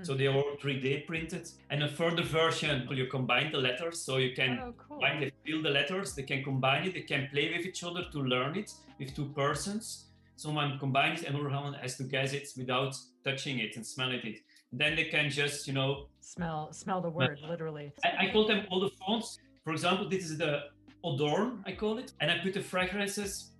[0.00, 0.06] Mm.
[0.06, 1.50] So they are 3D printed.
[1.70, 5.00] And a further version, you combine the letters so you can oh, cool.
[5.00, 8.18] they feel the letters, they can combine it, they can play with each other to
[8.18, 10.06] learn it with two persons.
[10.36, 14.20] Someone combines it and another one has to guess it without touching it and smelling
[14.24, 14.38] it.
[14.72, 17.92] And then they can just, you know, smell smell the word literally.
[18.04, 19.38] I, I call them all the fonts.
[19.64, 20.62] For example, this is the
[21.04, 23.50] Odorn, I call it, and I put the fragrances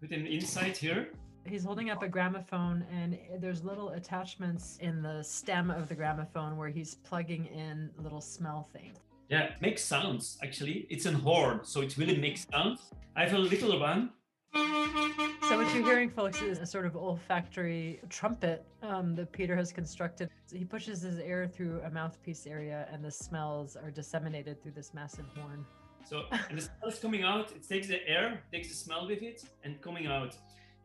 [0.00, 1.08] within inside here.
[1.48, 6.58] He's holding up a gramophone, and there's little attachments in the stem of the gramophone
[6.58, 8.98] where he's plugging in little smell things.
[9.30, 10.86] Yeah, it makes sounds actually.
[10.90, 12.80] It's a horn, so it really makes sounds.
[13.16, 14.10] I have a little one.
[14.54, 19.72] So what you're hearing, folks, is a sort of olfactory trumpet um, that Peter has
[19.72, 20.28] constructed.
[20.52, 24.92] He pushes his air through a mouthpiece area, and the smells are disseminated through this
[24.92, 25.64] massive horn.
[26.04, 27.52] So, and the smell is coming out.
[27.52, 30.36] It takes the air, takes the smell with it, and coming out.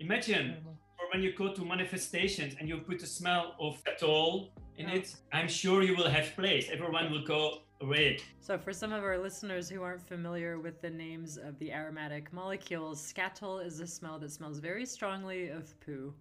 [0.03, 0.57] Imagine,
[0.99, 4.95] or when you go to manifestations and you put the smell of all in oh.
[4.95, 6.67] it, I'm sure you will have place.
[6.69, 8.19] Everyone will go away.
[8.41, 12.33] So, for some of our listeners who aren't familiar with the names of the aromatic
[12.33, 16.13] molecules, skatole is a smell that smells very strongly of poo.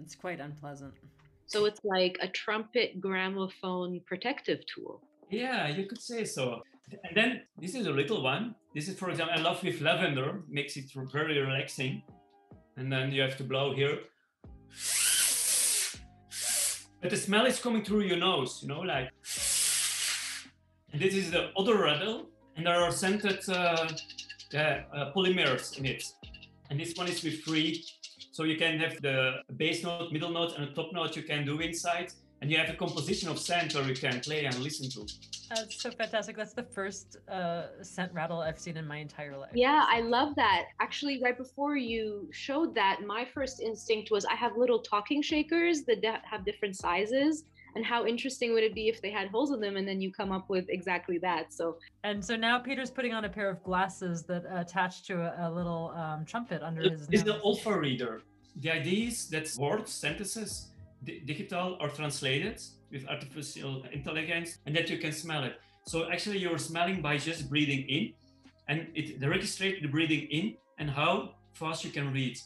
[0.00, 0.94] It's quite unpleasant.
[1.46, 5.02] So, it's like a trumpet gramophone protective tool.
[5.30, 6.62] Yeah, you could say so.
[7.04, 8.56] And then this is a little one.
[8.74, 12.02] This is, for example, I love with lavender, makes it very relaxing.
[12.76, 13.98] And then you have to blow here.
[17.00, 19.10] But the smell is coming through your nose, you know, like.
[20.92, 23.88] And this is the rattle, and there are scented uh,
[24.54, 26.04] uh, polymers in it.
[26.70, 27.84] And this one is with three,
[28.30, 31.44] so you can have the bass note, middle note, and the top note you can
[31.44, 34.90] do inside and you have a composition of scent where you can play and listen
[34.90, 35.06] to.
[35.48, 36.36] That's so fantastic.
[36.36, 39.52] That's the first uh, scent rattle I've seen in my entire life.
[39.54, 40.64] Yeah, I love that.
[40.80, 45.82] Actually, right before you showed that, my first instinct was I have little talking shakers
[45.82, 47.44] that have different sizes.
[47.76, 50.12] And how interesting would it be if they had holes in them and then you
[50.12, 51.54] come up with exactly that?
[51.54, 55.48] So, and so now Peter's putting on a pair of glasses that attach to a,
[55.48, 57.08] a little um, trumpet under his.
[57.10, 58.20] It's the Olfa reader.
[58.56, 60.71] The idea is that words, sentences,
[61.04, 62.60] digital or translated
[62.90, 65.54] with artificial intelligence and that you can smell it.
[65.86, 68.12] So actually you're smelling by just breathing in
[68.68, 72.38] and it registers the breathing in and how fast you can read.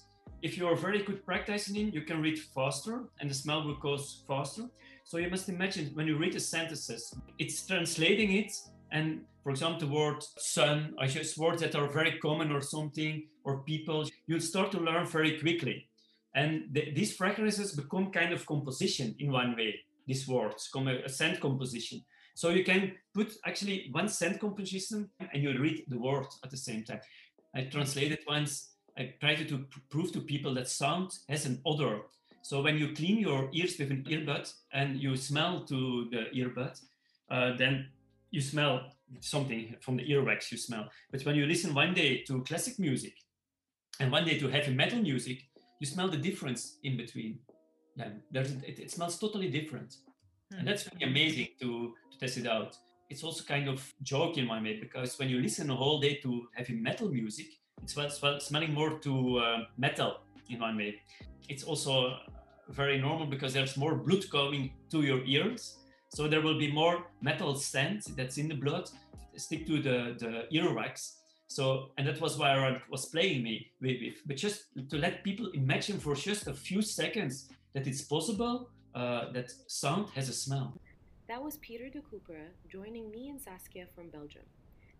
[0.42, 3.98] If you are very good practicing, you can read faster and the smell will go
[4.26, 4.64] faster.
[5.04, 8.52] So you must imagine when you read the sentences, it's translating it
[8.90, 13.28] and for example, the word sun, I just words that are very common or something,
[13.44, 15.88] or people, you start to learn very quickly.
[16.36, 19.74] And the, these fragrances become kind of composition in one way.
[20.06, 22.02] These words come a, a scent composition.
[22.34, 26.56] So you can put actually one scent composition and you read the word at the
[26.56, 27.00] same time.
[27.54, 32.02] I translated once, I tried to prove to people that sound has an odor.
[32.42, 36.78] So when you clean your ears with an earbud and you smell to the earbud,
[37.30, 37.88] uh, then
[38.30, 40.90] you smell something from the earwax you smell.
[41.10, 43.14] But when you listen one day to classic music
[43.98, 45.42] and one day to heavy metal music,
[45.80, 47.38] you smell the difference in between
[47.96, 48.22] them.
[48.30, 49.96] There's, it, it smells totally different.
[50.52, 50.58] Hmm.
[50.58, 52.76] And that's really amazing to, to test it out.
[53.08, 56.14] It's also kind of joke in my way because when you listen a whole day
[56.22, 57.46] to heavy metal music,
[57.82, 61.00] it's well, smelling more to uh, metal in my way.
[61.48, 62.16] It's also
[62.70, 65.76] very normal because there's more blood coming to your ears.
[66.08, 68.90] So there will be more metal scent that's in the blood
[69.36, 71.15] stick to the, the earwax.
[71.48, 75.50] So, and that was why I was playing me with, but just to let people
[75.54, 80.74] imagine for just a few seconds that it's possible uh, that sound has a smell.
[81.28, 84.44] That was Peter de Cupere joining me and Saskia from Belgium.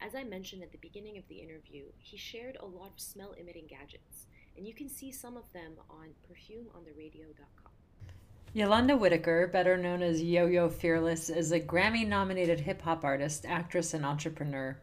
[0.00, 3.34] As I mentioned at the beginning of the interview, he shared a lot of smell
[3.40, 7.72] emitting gadgets, and you can see some of them on perfumeontheradio.com.
[8.52, 13.44] Yolanda Whitaker, better known as Yo Yo Fearless, is a Grammy nominated hip hop artist,
[13.46, 14.76] actress, and entrepreneur.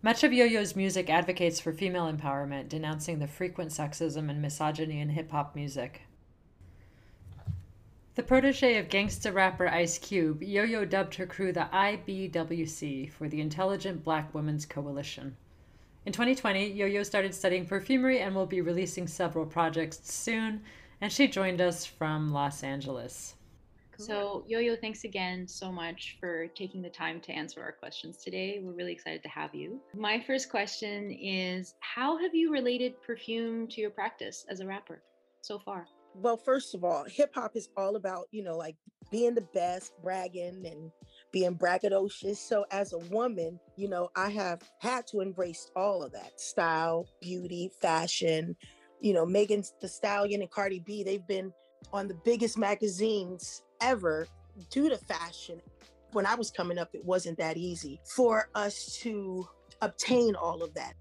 [0.00, 5.00] Much of Yo Yo's music advocates for female empowerment, denouncing the frequent sexism and misogyny
[5.00, 6.02] in hip hop music.
[8.14, 13.28] The protege of gangsta rapper Ice Cube, Yo Yo dubbed her crew the IBWC for
[13.28, 15.36] the Intelligent Black Women's Coalition.
[16.06, 20.62] In 2020, Yo Yo started studying perfumery and will be releasing several projects soon,
[21.00, 23.34] and she joined us from Los Angeles.
[23.98, 28.18] So, Yo Yo, thanks again so much for taking the time to answer our questions
[28.18, 28.60] today.
[28.62, 29.80] We're really excited to have you.
[29.92, 35.02] My first question is How have you related perfume to your practice as a rapper
[35.42, 35.86] so far?
[36.14, 38.76] well, first of all, hip hop is all about, you know, like
[39.10, 40.90] being the best, bragging and
[41.32, 42.36] being braggadocious.
[42.36, 47.06] So as a woman, you know, I have had to embrace all of that style,
[47.20, 48.56] beauty, fashion.
[49.00, 51.52] You know, Megan Thee Stallion and Cardi B, they've been
[51.92, 54.26] on the biggest magazines ever
[54.70, 55.60] due to fashion.
[56.12, 59.46] When I was coming up, it wasn't that easy for us to
[59.82, 60.94] obtain all of that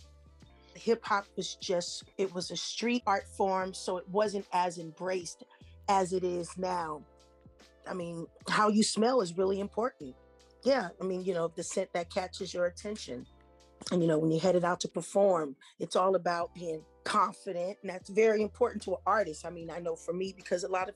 [0.78, 3.74] hip hop was just, it was a street art form.
[3.74, 5.44] So it wasn't as embraced
[5.90, 7.02] as it is now.
[7.90, 10.16] I mean, how you smell is really important.
[10.64, 10.90] Yeah.
[11.02, 13.26] I mean, you know, the scent that catches your attention.
[13.92, 17.78] And, you know, when you're headed out to perform, it's all about being confident.
[17.82, 19.46] And that's very important to an artist.
[19.46, 20.96] I mean, I know for me, because a lot of,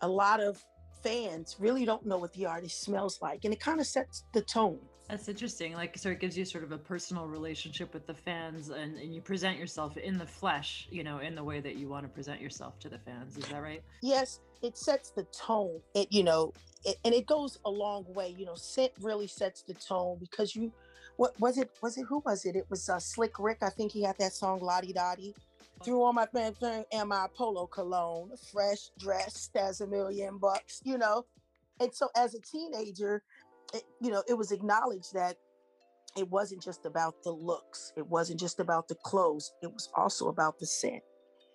[0.00, 0.62] a lot of
[1.02, 3.44] fans really don't know what the artist smells like.
[3.44, 4.78] And it kind of sets the tone.
[5.08, 5.74] That's interesting.
[5.74, 9.14] Like, so it gives you sort of a personal relationship with the fans and, and
[9.14, 12.08] you present yourself in the flesh, you know, in the way that you want to
[12.08, 13.36] present yourself to the fans.
[13.36, 13.82] Is that right?
[14.00, 14.40] Yes.
[14.62, 15.80] It sets the tone.
[15.94, 16.52] It, you know,
[16.84, 18.34] it, and it goes a long way.
[18.38, 20.72] You know, scent really sets the tone because you,
[21.16, 21.70] what was it?
[21.82, 22.56] Was it, who was it?
[22.56, 23.58] It was uh, Slick Rick.
[23.62, 25.34] I think he had that song, La Di Da Di.
[25.84, 30.98] Threw on my pants and my polo cologne, fresh dressed as a million bucks, you
[30.98, 31.24] know.
[31.80, 33.22] And so as a teenager,
[33.74, 35.36] it, you know, it was acknowledged that
[36.16, 40.28] it wasn't just about the looks, it wasn't just about the clothes, it was also
[40.28, 41.02] about the scent.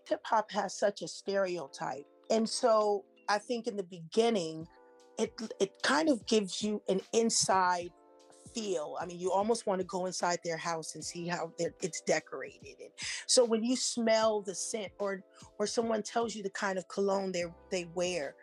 [0.10, 2.06] Hip hop has such a stereotype.
[2.30, 4.68] And so I think in the beginning,
[5.18, 7.92] it it kind of gives you an inside
[8.58, 8.96] feel.
[9.00, 12.76] I mean, you almost want to go inside their house and see how it's decorated.
[12.80, 12.90] And
[13.28, 15.22] so when you smell the scent, or
[15.60, 18.36] or someone tells you the kind of cologne they they wear,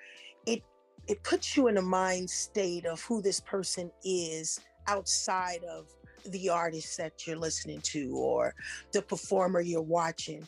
[0.46, 0.62] it
[1.09, 5.88] it puts you in a mind state of who this person is outside of
[6.27, 8.55] the artist that you're listening to or
[8.92, 10.46] the performer you're watching.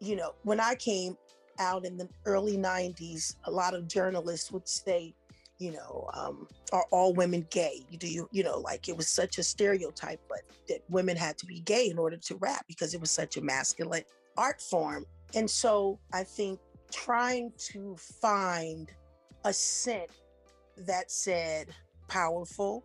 [0.00, 1.16] You know, when I came
[1.58, 5.14] out in the early 90s, a lot of journalists would say,
[5.58, 7.84] you know, um, are all women gay?
[7.98, 11.46] Do you, you know, like it was such a stereotype, but that women had to
[11.46, 14.02] be gay in order to rap because it was such a masculine
[14.36, 15.06] art form.
[15.34, 16.60] And so I think
[16.92, 18.92] trying to find
[19.44, 20.10] a scent
[20.78, 21.68] that said
[22.08, 22.84] powerful,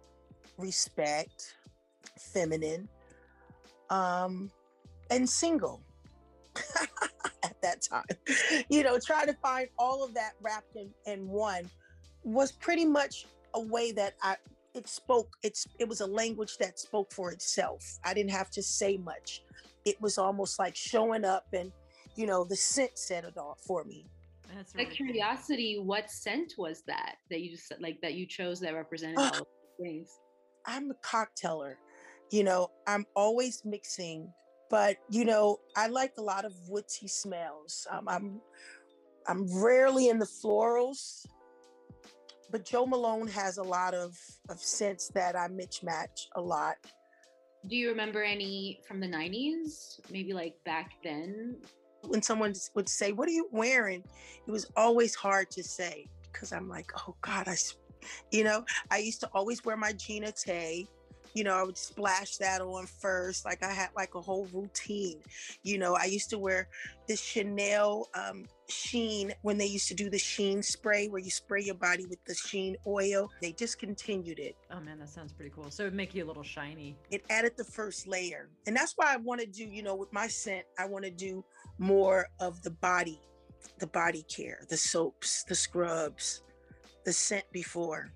[0.58, 1.56] respect,
[2.18, 2.88] feminine,
[3.90, 4.50] um,
[5.10, 5.82] and single
[7.44, 8.06] at that time.
[8.70, 11.70] You know, trying to find all of that wrapped in, in one
[12.24, 14.36] was pretty much a way that I
[14.74, 18.00] it spoke it's it was a language that spoke for itself.
[18.04, 19.44] I didn't have to say much.
[19.86, 21.72] It was almost like showing up and
[22.16, 24.06] you know the scent said it all for me.
[24.56, 25.86] That's really curiosity, cool.
[25.86, 29.48] what scent was that that you just like that you chose that represented all of
[29.82, 30.20] things?
[30.66, 31.76] I'm a cocktailer.
[32.32, 34.32] You know, I'm always mixing,
[34.70, 37.88] but you know, I like a lot of woodsy smells.
[37.90, 38.42] Um, I'm
[39.28, 41.26] I'm rarely in the florals,
[42.52, 44.18] but Jo Malone has a lot of
[44.50, 46.76] of scents that I mismatch a lot.
[47.68, 50.00] Do you remember any from the 90s?
[50.12, 51.58] Maybe like back then?
[52.04, 54.04] When someone would say, What are you wearing?
[54.48, 57.56] It was always hard to say because I'm like, Oh God, I,
[58.32, 60.88] you know, I used to always wear my Gina Tay
[61.34, 63.46] you know, I would splash that on first.
[63.46, 65.20] Like I had like a whole routine.
[65.64, 66.68] You know, I used to wear
[67.08, 71.62] this Chanel um, Sheen when they used to do the Sheen spray where you spray
[71.62, 73.30] your body with the Sheen oil.
[73.42, 74.56] They discontinued it.
[74.72, 75.72] Oh man, that sounds pretty cool.
[75.72, 76.98] So it make you a little shiny.
[77.10, 78.50] It added the first layer.
[78.68, 81.12] And that's why I want to do, you know, with my scent, I want to
[81.12, 81.44] do
[81.78, 83.20] more of the body,
[83.80, 86.44] the body care, the soaps, the scrubs,
[87.06, 88.12] the scent before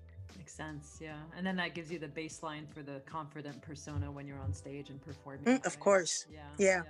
[0.56, 0.98] sense.
[1.00, 1.16] Yeah.
[1.36, 4.90] And then that gives you the baseline for the confident persona when you're on stage
[4.90, 5.44] and performing.
[5.44, 6.26] Mm, of course.
[6.32, 6.66] Yeah, yeah.
[6.66, 6.82] Yeah.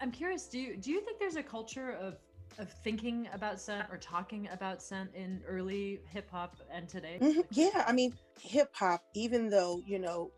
[0.00, 2.18] I'm curious, do you do you think there's a culture of
[2.58, 7.18] of thinking about scent or talking about scent in early hip hop and today?
[7.20, 7.40] Mm-hmm.
[7.50, 10.30] Yeah, I mean, hip hop, even though, you know,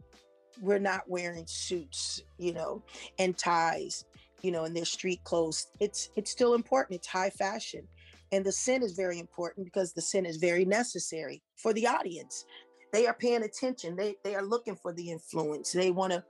[0.61, 2.83] we're not wearing suits, you know,
[3.18, 4.05] and ties,
[4.43, 6.97] you know, and their street clothes, it's it's still important.
[6.97, 7.87] It's high fashion.
[8.33, 12.45] And the scent is very important because the scent is very necessary for the audience
[12.93, 13.97] they are paying attention.
[13.97, 15.72] They they are looking for the influence.
[15.72, 16.24] They want to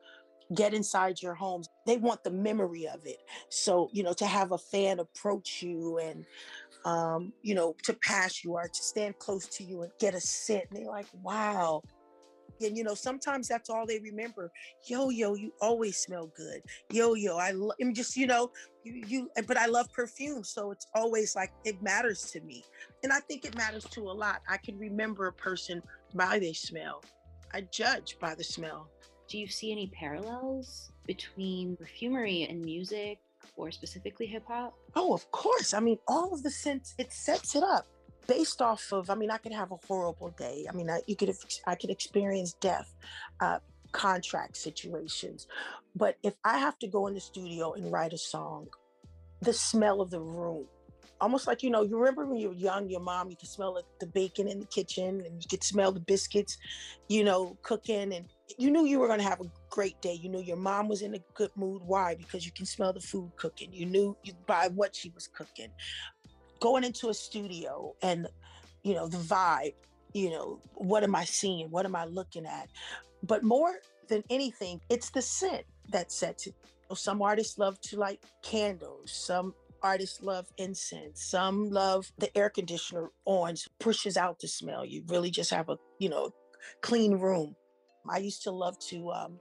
[0.54, 1.68] get inside your homes.
[1.86, 3.18] They want the memory of it.
[3.50, 6.26] So, you know, to have a fan approach you and
[6.84, 10.20] um, you know, to pass you or to stand close to you and get a
[10.20, 10.64] scent.
[10.70, 11.82] And they're like, wow,
[12.62, 14.50] and you know, sometimes that's all they remember.
[14.84, 16.62] Yo, yo, you always smell good.
[16.90, 18.50] Yo, yo, I love just, you know,
[18.84, 20.44] you, you, but I love perfume.
[20.44, 22.64] So it's always like it matters to me.
[23.02, 24.42] And I think it matters to a lot.
[24.48, 25.82] I can remember a person
[26.14, 27.02] by their smell.
[27.52, 28.88] I judge by the smell.
[29.28, 33.18] Do you see any parallels between perfumery and music
[33.56, 34.74] or specifically hip hop?
[34.94, 35.72] Oh, of course.
[35.74, 37.86] I mean, all of the scents, it sets it up
[38.30, 40.64] based off of i mean i could have a horrible day.
[40.70, 41.34] I mean I, you could
[41.66, 42.94] i could experience death
[43.40, 43.58] uh,
[43.90, 45.48] contract situations.
[45.96, 48.68] But if i have to go in the studio and write a song
[49.42, 50.66] the smell of the room
[51.20, 53.72] almost like you know you remember when you were young your mom you could smell
[53.98, 56.56] the bacon in the kitchen and you could smell the biscuits
[57.08, 58.26] you know cooking and
[58.58, 60.14] you knew you were going to have a great day.
[60.14, 61.82] You knew your mom was in a good mood.
[61.86, 62.14] Why?
[62.14, 63.72] Because you can smell the food cooking.
[63.72, 64.16] You knew
[64.46, 65.70] by what she was cooking
[66.60, 68.26] going into a studio and
[68.82, 69.74] you know the vibe
[70.12, 71.70] you know what am i seeing?
[71.70, 72.68] What am i looking at?
[73.22, 76.54] But more than anything it's the scent that sets it.
[76.94, 79.12] Some artists love to light candles.
[79.12, 81.22] Some artists love incense.
[81.22, 84.84] Some love the air conditioner on pushes out the smell.
[84.84, 86.32] You really just have a you know
[86.80, 87.54] clean room.
[88.08, 89.38] I used to love to um,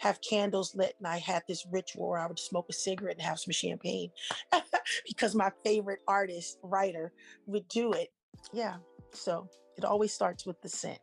[0.00, 3.22] have candles lit and I had this ritual where I would smoke a cigarette and
[3.22, 4.10] have some champagne
[5.06, 7.12] because my favorite artist, writer
[7.46, 8.08] would do it.
[8.52, 8.76] Yeah.
[9.12, 9.46] So
[9.76, 10.98] it always starts with the scent.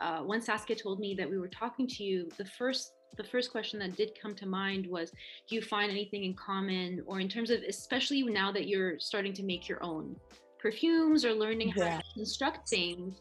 [0.00, 3.50] Uh, when Saskia told me that we were talking to you, the first the first
[3.50, 5.10] question that did come to mind was
[5.48, 9.32] do you find anything in common or in terms of especially now that you're starting
[9.32, 10.14] to make your own
[10.58, 13.20] perfumes or learning how to construct things.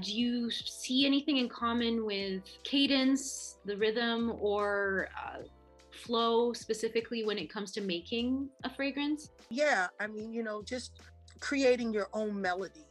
[0.00, 5.42] Do you see anything in common with cadence, the rhythm, or uh,
[5.90, 9.30] flow specifically when it comes to making a fragrance?
[9.50, 11.00] Yeah, I mean, you know, just
[11.40, 12.86] creating your own melody,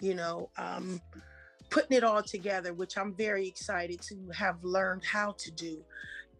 [0.00, 1.00] you know, um,
[1.70, 5.84] putting it all together, which I'm very excited to have learned how to do.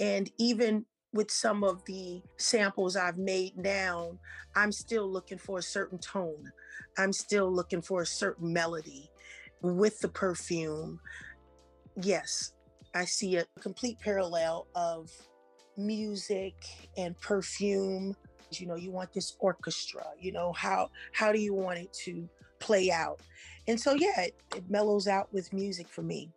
[0.01, 4.19] And even with some of the samples I've made now,
[4.55, 6.53] I'm still looking for a certain tone.
[6.99, 9.11] I'm still looking for a certain melody
[9.63, 11.01] with the perfume.
[12.01, 12.53] Yes,
[12.95, 15.11] I see a complete parallel of
[15.77, 16.55] music
[16.97, 18.17] and perfume.
[18.51, 22.29] You know, you want this orchestra, you know, how how do you want it to
[22.61, 23.21] play out?
[23.69, 26.31] And so yeah, it, it mellows out with music for me.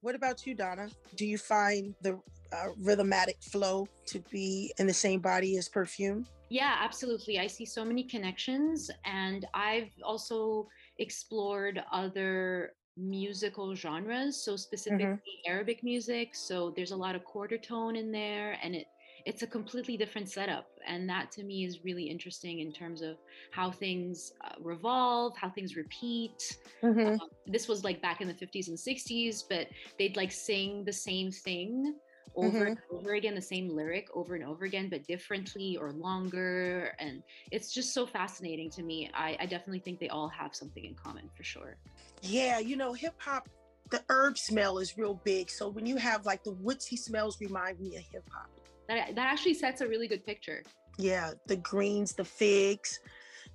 [0.00, 0.88] What about you, Dana?
[1.16, 2.14] Do you find the
[2.52, 6.26] uh, rhythmatic flow to be in the same body as perfume?
[6.52, 7.38] Yeah, absolutely.
[7.38, 15.50] I see so many connections, and I've also explored other musical genres so specifically mm-hmm.
[15.50, 18.86] arabic music so there's a lot of quarter tone in there and it
[19.24, 23.16] it's a completely different setup and that to me is really interesting in terms of
[23.50, 27.14] how things uh, revolve how things repeat mm-hmm.
[27.14, 30.92] um, this was like back in the 50s and 60s but they'd like sing the
[30.92, 31.94] same thing
[32.34, 32.66] over mm-hmm.
[32.66, 37.22] and over again the same lyric over and over again but differently or longer and
[37.50, 39.10] it's just so fascinating to me.
[39.14, 41.76] I, I definitely think they all have something in common for sure.
[42.22, 43.48] Yeah you know hip hop
[43.90, 47.78] the herb smell is real big so when you have like the woodsy smells remind
[47.80, 48.48] me of hip hop.
[48.88, 50.62] That, that actually sets a really good picture.
[50.98, 53.00] Yeah the greens the figs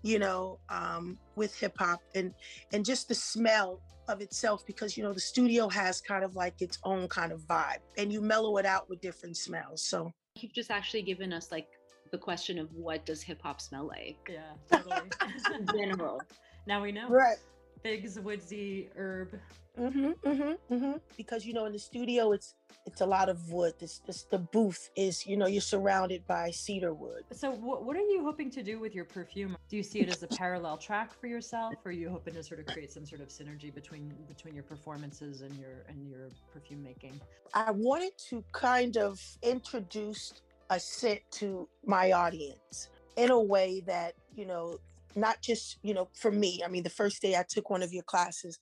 [0.04, 2.34] you know, um, with hip hop and
[2.74, 6.62] and just the smell of itself because you know the studio has kind of like
[6.62, 9.84] its own kind of vibe and you mellow it out with different smells.
[9.84, 11.68] So you've just actually given us like
[12.12, 14.18] the question of what does hip hop smell like?
[14.30, 15.10] Yeah, totally.
[15.56, 16.22] in general.
[16.68, 17.08] Now we know.
[17.10, 17.38] right.
[17.84, 19.40] Figs, woodsy, herb.
[19.80, 20.92] Mm-hmm, mm-hmm, mm-hmm.
[21.16, 22.56] Because you know, in the studio, it's
[22.86, 23.74] it's a lot of wood.
[23.80, 27.24] This, this the booth is, you know, you're surrounded by cedar wood.
[27.32, 29.56] So, what what are you hoping to do with your perfume?
[29.70, 32.44] Do you see it as a parallel track for yourself, or are you hoping to
[32.44, 36.30] sort of create some sort of synergy between between your performances and your and your
[36.52, 37.20] perfume making?
[37.54, 40.34] I wanted to kind of introduce
[40.70, 44.80] a scent to my audience in a way that you know
[45.16, 47.92] not just you know for me i mean the first day i took one of
[47.92, 48.60] your classes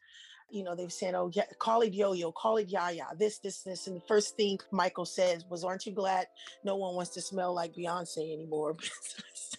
[0.50, 3.62] you know, they were saying, oh, yeah, call it yo-yo, call it yaya, this, this,
[3.62, 3.88] this.
[3.88, 6.28] And the first thing Michael says was, aren't you glad
[6.64, 8.76] no one wants to smell like Beyonce anymore?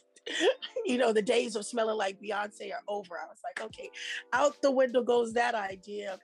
[0.86, 3.18] you know, the days of smelling like Beyonce are over.
[3.18, 3.90] I was like, okay,
[4.32, 6.18] out the window goes that idea.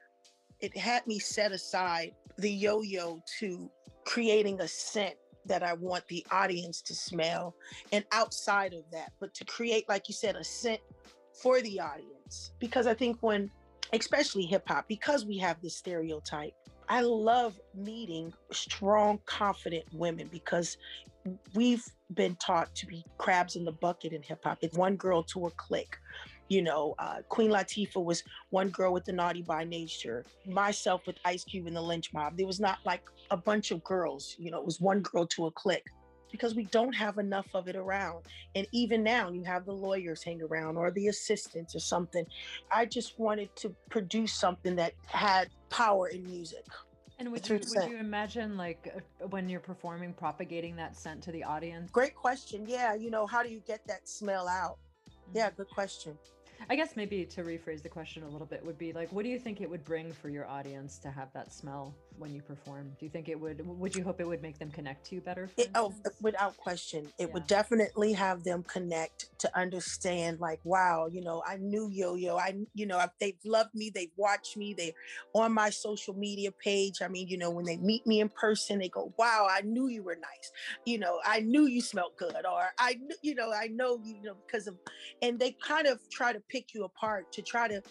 [0.61, 3.71] It had me set aside the yo-yo to
[4.05, 7.55] creating a scent that I want the audience to smell.
[7.91, 10.81] And outside of that, but to create, like you said, a scent
[11.43, 12.53] for the audience.
[12.59, 13.51] Because I think when
[13.93, 16.55] especially hip hop, because we have this stereotype.
[16.89, 20.77] I love meeting strong, confident women because
[21.55, 21.85] we've
[22.15, 24.59] been taught to be crabs in the bucket in hip hop.
[24.61, 25.97] It's one girl to a clique.
[26.49, 30.25] You know, uh, Queen Latifah was one girl with the naughty by nature.
[30.47, 32.37] Myself with Ice Cube and the Lench Mob.
[32.37, 34.37] There was not like a bunch of girls.
[34.39, 35.87] You know, it was one girl to a clique
[36.33, 38.25] because we don't have enough of it around.
[38.57, 42.27] And even now, you have the lawyers hang around or the assistants or something.
[42.73, 46.65] I just wanted to produce something that had power in music.
[47.19, 51.31] And would you, would you imagine, like, uh, when you're performing, propagating that scent to
[51.31, 51.89] the audience?
[51.93, 52.65] Great question.
[52.67, 52.95] Yeah.
[52.95, 54.79] You know, how do you get that smell out?
[55.33, 55.59] Yeah, mm-hmm.
[55.59, 56.19] good question.
[56.71, 59.29] I guess maybe to rephrase the question a little bit would be like, what do
[59.29, 62.97] you think it would bring for your audience to have that smell when you perform?
[62.99, 63.67] Do you think it would?
[63.67, 65.51] Would you hope it would make them connect to you better?
[65.57, 67.33] It, oh, without question, it yeah.
[67.33, 70.41] would definitely have them connect to understand.
[70.41, 72.37] Like, wow, you know, I knew Yo Yo.
[72.37, 73.91] I, you know, they've loved me.
[73.95, 74.75] They've watched me.
[74.77, 74.93] They're
[75.35, 77.03] on my social media page.
[77.03, 79.89] I mean, you know, when they meet me in person, they go, "Wow, I knew
[79.89, 80.53] you were nice.
[80.85, 84.37] You know, I knew you smelled good, or I, you know, I know you know
[84.47, 84.77] because of,"
[85.21, 87.83] and they kind of try to pick you apart to try to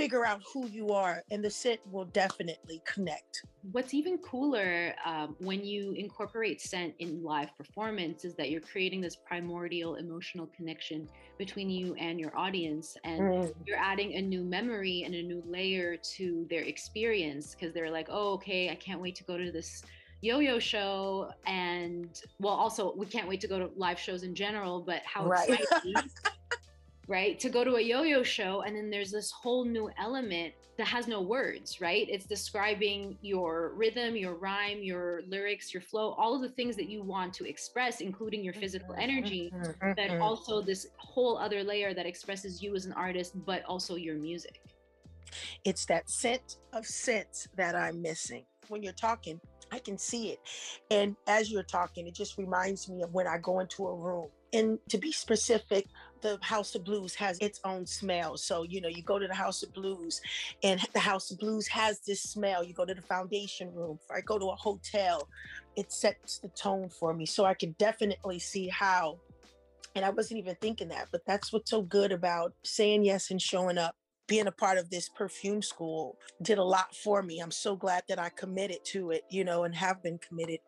[0.00, 3.42] figure out who you are and the scent will definitely connect
[3.72, 9.02] what's even cooler um, when you incorporate scent in live performance is that you're creating
[9.02, 13.54] this primordial emotional connection between you and your audience and mm.
[13.66, 18.06] you're adding a new memory and a new layer to their experience because they're like
[18.08, 19.82] oh okay i can't wait to go to this
[20.22, 24.80] yo-yo show and well also we can't wait to go to live shows in general
[24.80, 25.50] but how right.
[25.50, 25.94] exciting
[27.10, 27.40] right?
[27.40, 30.86] To go to a yo yo show, and then there's this whole new element that
[30.86, 32.06] has no words, right?
[32.08, 36.88] It's describing your rhythm, your rhyme, your lyrics, your flow, all of the things that
[36.88, 40.22] you want to express, including your physical mm-hmm, energy, mm-hmm, but mm-hmm.
[40.22, 44.62] also this whole other layer that expresses you as an artist, but also your music.
[45.64, 48.44] It's that scent of sense that I'm missing.
[48.68, 49.40] When you're talking,
[49.72, 50.38] I can see it.
[50.92, 54.28] And as you're talking, it just reminds me of when I go into a room.
[54.52, 55.86] And to be specific,
[56.22, 58.36] the House of Blues has its own smell.
[58.36, 60.20] So, you know, you go to the House of Blues
[60.62, 62.64] and the House of Blues has this smell.
[62.64, 65.28] You go to the foundation room, if I go to a hotel,
[65.76, 67.26] it sets the tone for me.
[67.26, 69.18] So I can definitely see how,
[69.94, 73.40] and I wasn't even thinking that, but that's what's so good about saying yes and
[73.40, 73.94] showing up.
[74.26, 77.40] Being a part of this perfume school did a lot for me.
[77.40, 80.60] I'm so glad that I committed to it, you know, and have been committed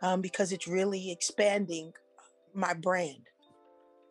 [0.00, 1.92] um, because it's really expanding
[2.54, 3.28] my brand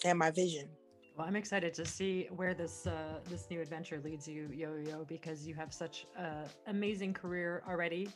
[0.03, 0.69] and my vision.
[1.15, 5.05] Well, I'm excited to see where this uh, this new adventure leads you, Yo Yo,
[5.05, 8.09] because you have such an amazing career already.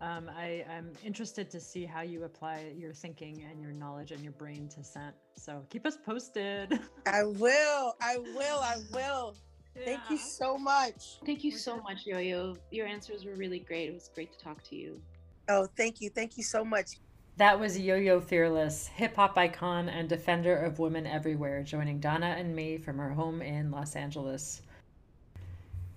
[0.00, 4.20] Um, I, am interested to see how you apply your thinking and your knowledge and
[4.20, 5.14] your brain to scent.
[5.36, 6.80] So keep us posted.
[7.06, 7.94] I will.
[8.00, 8.58] I will.
[8.58, 9.36] I will.
[9.76, 9.84] Yeah.
[9.84, 11.20] Thank you so much.
[11.24, 12.56] Thank you so much, Yo Yo.
[12.72, 13.88] Your answers were really great.
[13.88, 15.00] It was great to talk to you.
[15.48, 16.10] Oh, thank you.
[16.10, 16.98] Thank you so much.
[17.38, 22.36] That was Yo Yo Fearless, hip hop icon and defender of women everywhere, joining Dana
[22.38, 24.60] and me from her home in Los Angeles.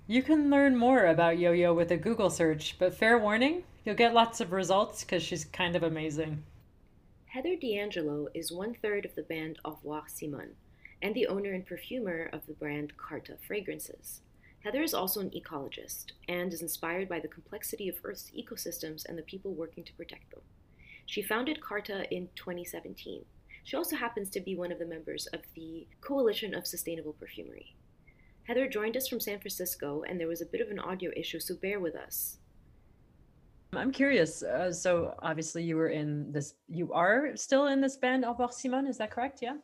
[0.08, 3.96] You can learn more about Yo Yo with a Google search, but fair warning, you'll
[3.96, 6.42] get lots of results because she's kind of amazing.
[7.26, 10.56] Heather D'Angelo is one third of the band Au revoir Simone
[11.02, 14.22] and the owner and perfumer of the brand Carta Fragrances.
[14.64, 19.18] Heather is also an ecologist and is inspired by the complexity of Earth's ecosystems and
[19.18, 20.40] the people working to protect them.
[21.06, 23.24] She founded Carta in 2017
[23.64, 27.76] She also happens to be one of the members of the Coalition of Sustainable Perfumery.
[28.44, 31.40] Heather joined us from San Francisco, and there was a bit of an audio issue,
[31.40, 32.38] so bear with us.
[33.74, 34.44] I'm curious.
[34.44, 36.54] Uh, so obviously, you were in this.
[36.70, 38.88] You are still in this band, Au revoir Simone.
[38.88, 39.40] Is that correct?
[39.42, 39.58] Yeah.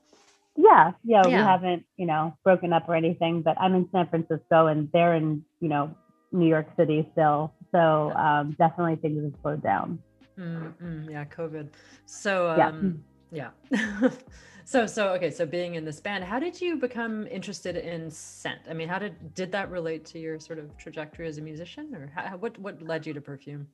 [0.57, 4.67] Yeah, yeah, we haven't, you know, broken up or anything, but I'm in San Francisco
[4.67, 5.95] and they're in, you know,
[6.33, 7.53] New York City still.
[7.71, 9.99] So um, definitely things have slowed down.
[10.39, 11.09] Mm-hmm.
[11.09, 11.69] Yeah, COVID.
[12.05, 13.49] So um, yeah.
[13.71, 14.09] yeah.
[14.65, 15.31] so so okay.
[15.31, 18.61] So being in this band, how did you become interested in scent?
[18.69, 21.93] I mean, how did did that relate to your sort of trajectory as a musician,
[21.95, 23.67] or how, what what led you to perfume?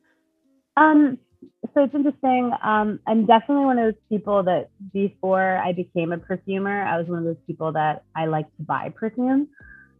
[0.75, 1.17] Um,
[1.73, 2.51] so it's interesting.
[2.63, 7.07] Um, I'm definitely one of those people that before I became a perfumer, I was
[7.07, 9.47] one of those people that I like to buy perfume.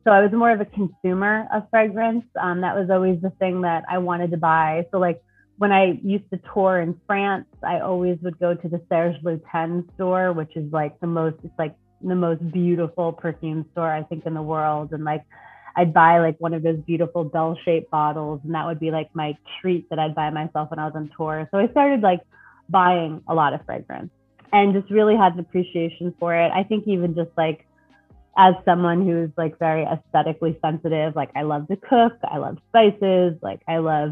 [0.03, 2.23] So I was more of a consumer of fragrance.
[2.39, 4.85] Um, that was always the thing that I wanted to buy.
[4.91, 5.21] So like
[5.57, 9.91] when I used to tour in France, I always would go to the Serge Lutens
[9.95, 14.25] store, which is like the most, it's like the most beautiful perfume store I think
[14.25, 14.91] in the world.
[14.91, 15.23] And like
[15.75, 19.09] I'd buy like one of those beautiful bell shaped bottles, and that would be like
[19.13, 21.47] my treat that I'd buy myself when I was on tour.
[21.51, 22.21] So I started like
[22.69, 24.11] buying a lot of fragrance
[24.51, 26.51] and just really had an appreciation for it.
[26.51, 27.65] I think even just like
[28.37, 33.33] as someone who's like very aesthetically sensitive, like I love to cook, I love spices,
[33.41, 34.11] like I love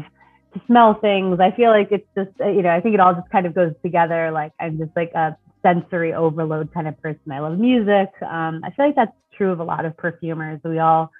[0.66, 1.38] smell things.
[1.40, 3.72] I feel like it's just, you know, I think it all just kind of goes
[3.82, 4.30] together.
[4.30, 7.32] Like I'm just like a sensory overload kind of person.
[7.32, 8.10] I love music.
[8.22, 10.60] Um, I feel like that's true of a lot of perfumers.
[10.64, 11.10] We all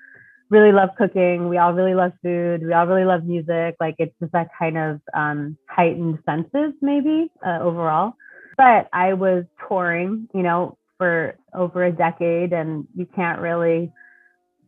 [0.51, 1.49] really love cooking.
[1.49, 2.65] We all really love food.
[2.65, 3.77] We all really love music.
[3.81, 8.15] Like it's just that kind of um, heightened senses, maybe uh, overall.
[8.57, 13.93] But I was touring, you know, for over a decade, and you can't really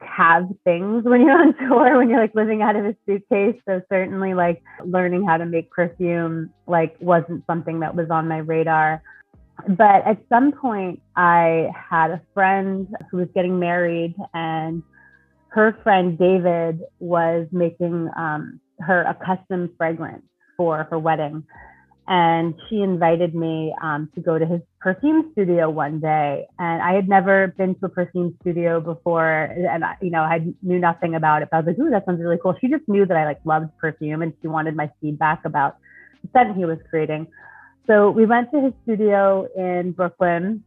[0.01, 3.81] have things when you're on tour when you're like living out of a suitcase so
[3.91, 9.03] certainly like learning how to make perfume like wasn't something that was on my radar
[9.69, 14.83] but at some point i had a friend who was getting married and
[15.49, 20.25] her friend David was making um, her a custom fragrance
[20.57, 21.45] for her wedding.
[22.11, 26.47] And she invited me um, to go to his perfume studio one day.
[26.59, 29.45] And I had never been to a perfume studio before.
[29.45, 31.49] And, I, you know, I knew nothing about it.
[31.51, 32.55] But I was like, ooh, that sounds really cool.
[32.61, 35.77] She just knew that I like loved perfume and she wanted my feedback about
[36.23, 37.27] the scent he was creating.
[37.87, 40.65] So we went to his studio in Brooklyn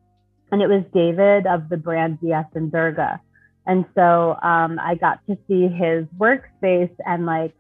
[0.52, 2.46] and it was David of the brand D.S.
[2.54, 3.20] and Durga
[3.66, 7.54] and so um, I got to see his workspace and like,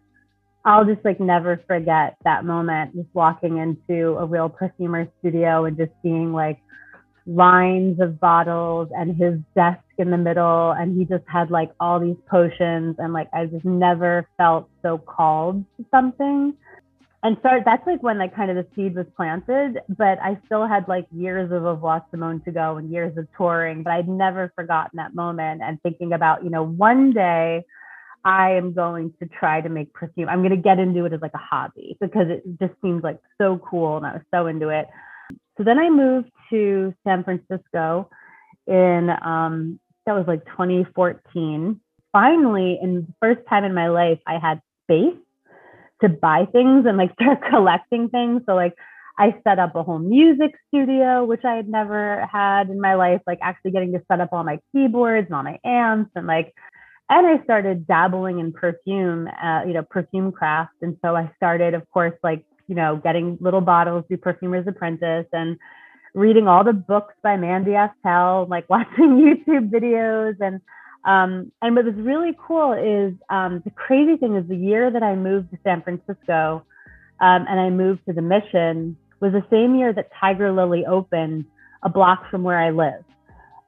[0.63, 5.77] I'll just like never forget that moment just walking into a real perfumer studio and
[5.77, 6.59] just seeing like
[7.25, 10.71] lines of bottles and his desk in the middle.
[10.71, 12.95] And he just had like all these potions.
[12.99, 16.55] And like, I just never felt so called to something
[17.23, 20.67] and so that's like when like kind of the seed was planted but i still
[20.67, 24.51] had like years of Au Simone to go and years of touring but i'd never
[24.55, 27.63] forgotten that moment and thinking about you know one day
[28.23, 30.29] i am going to try to make perfume.
[30.29, 33.19] I'm going to get into it as like a hobby because it just seems like
[33.39, 34.87] so cool and i was so into it.
[35.57, 38.09] So then i moved to san francisco
[38.67, 41.79] in um that was like 2014
[42.11, 45.17] finally in the first time in my life i had space
[46.01, 48.41] to buy things and like start collecting things.
[48.45, 48.73] So like
[49.17, 53.21] I set up a whole music studio, which I had never had in my life,
[53.27, 56.53] like actually getting to set up all my keyboards and all my amps and like
[57.11, 60.75] and I started dabbling in perfume, uh, you know, perfume craft.
[60.81, 65.27] And so I started, of course, like, you know, getting little bottles through Perfumer's Apprentice
[65.33, 65.57] and
[66.13, 70.61] reading all the books by Mandy Aftel, like watching YouTube videos and
[71.03, 75.01] um, and what was really cool is um, the crazy thing is the year that
[75.01, 76.63] I moved to San Francisco
[77.19, 81.45] um, and I moved to the Mission was the same year that Tiger Lily opened
[81.83, 83.03] a block from where I live.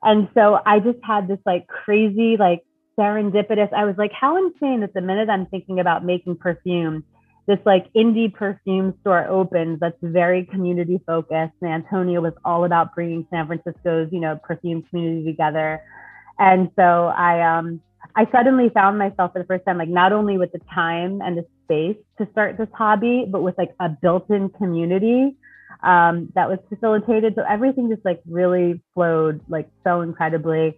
[0.04, 2.64] And so I just had this like crazy, like
[2.98, 3.72] serendipitous.
[3.74, 7.04] I was like, how insane that the minute I'm thinking about making perfume,
[7.48, 11.54] this like indie perfume store opens that's very community focused.
[11.62, 15.82] And Antonia was all about bringing San Francisco's, you know, perfume community together.
[16.40, 17.82] And so I um
[18.16, 21.38] I suddenly found myself for the first time like not only with the time and
[21.38, 25.36] the space to start this hobby, but with like a built-in community
[25.84, 27.34] um, that was facilitated.
[27.36, 30.78] So everything just like really flowed like so incredibly.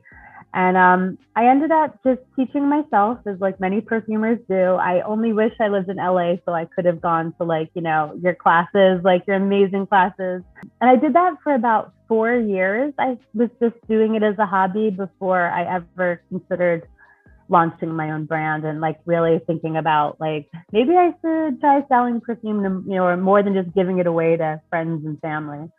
[0.56, 4.76] And um, I ended up just teaching myself, as like many perfumers do.
[4.76, 7.82] I only wish I lived in LA so I could have gone to like, you
[7.82, 10.44] know, your classes, like your amazing classes.
[10.80, 12.94] And I did that for about four years.
[12.98, 16.88] I was just doing it as a hobby before I ever considered
[17.50, 22.22] launching my own brand and like really thinking about like maybe I should try selling
[22.22, 25.70] perfume, to, you know, or more than just giving it away to friends and family.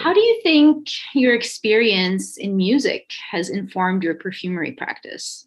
[0.00, 5.46] How do you think your experience in music has informed your perfumery practice?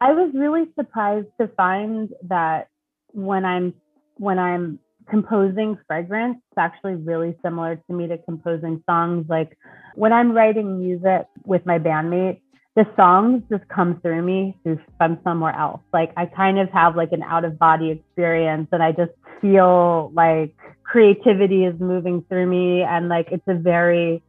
[0.00, 2.68] I was really surprised to find that
[3.12, 3.74] when I'm
[4.16, 4.78] when I'm
[5.08, 9.26] composing fragrance, it's actually really similar to me to composing songs.
[9.28, 9.56] Like
[9.94, 12.40] when I'm writing music with my bandmates,
[12.74, 14.56] the songs just come through me
[14.96, 15.80] from somewhere else.
[15.92, 20.10] Like I kind of have like an out of body experience and I just feel
[20.14, 24.22] like creativity is moving through me and like it's a very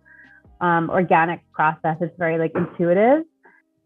[0.60, 1.98] um, organic process.
[2.02, 3.24] It's very like intuitive.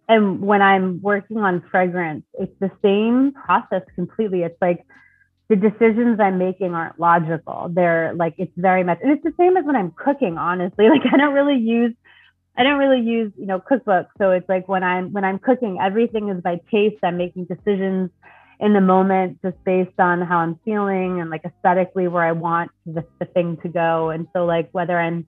[0.08, 4.44] And when I'm working on fragrance, it's the same process completely.
[4.44, 4.86] It's like
[5.50, 7.70] the decisions I'm making aren't logical.
[7.74, 10.38] They're like it's very much, and it's the same as when I'm cooking.
[10.38, 11.94] Honestly, like I don't really use,
[12.58, 14.08] I don't really use you know cookbooks.
[14.18, 16.98] So it's like when I'm when I'm cooking, everything is by taste.
[17.04, 18.10] I'm making decisions
[18.62, 22.70] in the moment just based on how I'm feeling and like aesthetically where I want
[22.86, 24.12] the, the thing to go.
[24.12, 25.26] And so like whether I'm,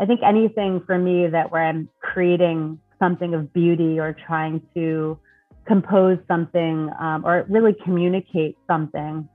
[0.00, 5.16] I think anything for me that where I'm creating something of beauty or trying to
[5.64, 9.28] compose something um, or really communicate something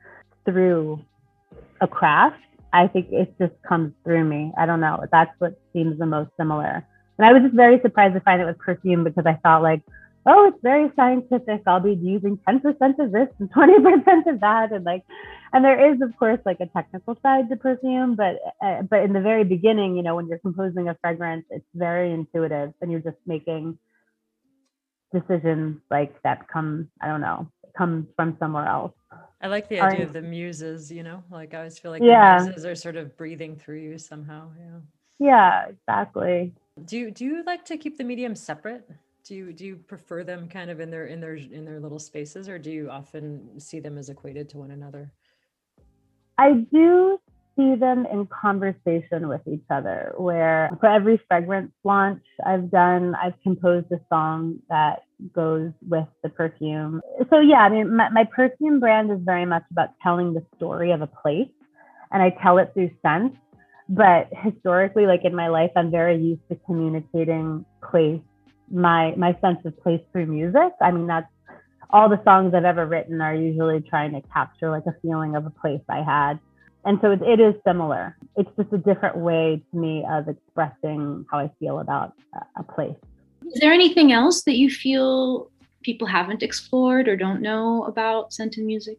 [0.44, 1.02] through
[1.80, 2.42] a craft,
[2.74, 4.52] I think it just comes through me.
[4.58, 5.06] I don't know.
[5.10, 6.86] That's what seems the most similar.
[7.18, 9.84] And I was just very surprised to find it was perfume because I thought like,
[10.28, 11.62] oh, it's very scientific.
[11.66, 12.64] I'll be using 10%
[13.00, 14.72] of this and 20% of that.
[14.72, 15.04] And like,
[15.54, 19.14] and there is of course like a technical side to perfume, but, uh, but in
[19.14, 23.00] the very beginning, you know, when you're composing a fragrance, it's very intuitive and you're
[23.00, 23.80] just making
[25.14, 28.94] decisions like that come, I don't know, come from somewhere else.
[29.42, 32.40] I like the idea of the muses, you know, like I always feel like yeah.
[32.40, 34.50] the muses are sort of breathing through you somehow.
[34.60, 34.80] Yeah.
[35.20, 36.54] Yeah, exactly.
[36.86, 38.88] Do you do you like to keep the medium separate?
[39.28, 42.00] Do you do you prefer them kind of in their in their in their little
[42.00, 45.12] spaces or do you often see them as equated to one another?
[46.38, 47.20] I do
[47.58, 53.34] see them in conversation with each other where for every fragrance launch I've done, I've
[53.44, 55.04] composed a song that
[55.34, 57.02] goes with the perfume.
[57.30, 60.92] So yeah, I mean, my, my perfume brand is very much about telling the story
[60.92, 61.50] of a place
[62.12, 63.36] and I tell it through scent.
[63.90, 68.22] But historically, like in my life, I'm very used to communicating place,
[68.72, 70.74] my my sense of place through music.
[70.82, 71.28] I mean, that's
[71.90, 75.46] all the songs I've ever written are usually trying to capture like a feeling of
[75.46, 76.40] a place I had
[76.88, 78.16] and so it, it is similar.
[78.38, 82.14] It's just a different way to me of expressing how I feel about
[82.56, 82.96] a, place.
[83.46, 85.52] Is there anything else that you feel
[85.84, 88.98] people haven't explored or don't know about scent and music?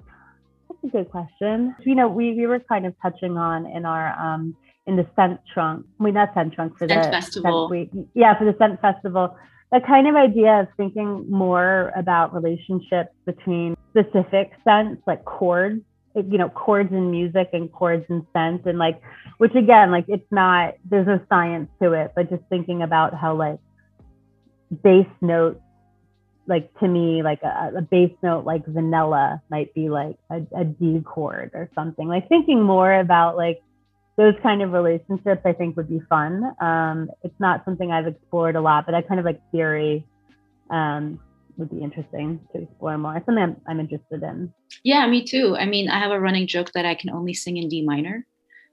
[0.00, 1.76] That's a good question.
[1.84, 4.56] You know, we, we were kind of touching on in our um,
[4.88, 5.86] in the scent trunk.
[6.00, 7.68] I mean, not scent trunk for scent the festival.
[7.68, 8.06] Scent week.
[8.14, 9.36] Yeah, for the scent festival.
[9.70, 15.82] That kind of idea of thinking more about relationships between specific scents, like chords,
[16.14, 19.00] you know chords in music and chords in sense and like
[19.38, 23.34] which again like it's not there's no science to it but just thinking about how
[23.34, 23.58] like
[24.82, 25.60] bass notes
[26.46, 30.64] like to me like a, a bass note like vanilla might be like a, a
[30.64, 33.60] D chord or something like thinking more about like
[34.18, 36.42] those kind of relationships I think would be fun.
[36.60, 40.04] Um, it's not something I've explored a lot, but I kind of like theory
[40.70, 41.20] um,
[41.56, 43.16] would be interesting to explore more.
[43.16, 44.52] It's something I'm, I'm interested in.
[44.82, 45.56] Yeah, me too.
[45.56, 48.26] I mean, I have a running joke that I can only sing in D minor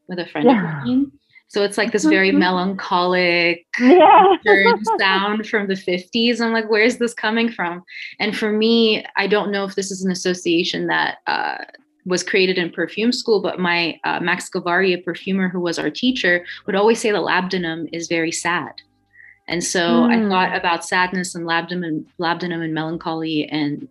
[0.10, 0.80] with a friend yeah.
[0.80, 1.12] of mine.
[1.48, 4.36] So it's like this very melancholic yeah.
[5.00, 6.42] sound from the 50s.
[6.42, 7.84] I'm like, where's this coming from?
[8.20, 11.58] And for me, I don't know if this is an association that uh,
[12.06, 15.90] was created in perfume school, but my uh, Max Gavarry, a perfumer who was our
[15.90, 18.74] teacher, would always say the labdanum is very sad.
[19.48, 20.12] And so mm.
[20.12, 20.56] I thought hmm.
[20.56, 23.88] about sadness and labdanum, labdanum and melancholy and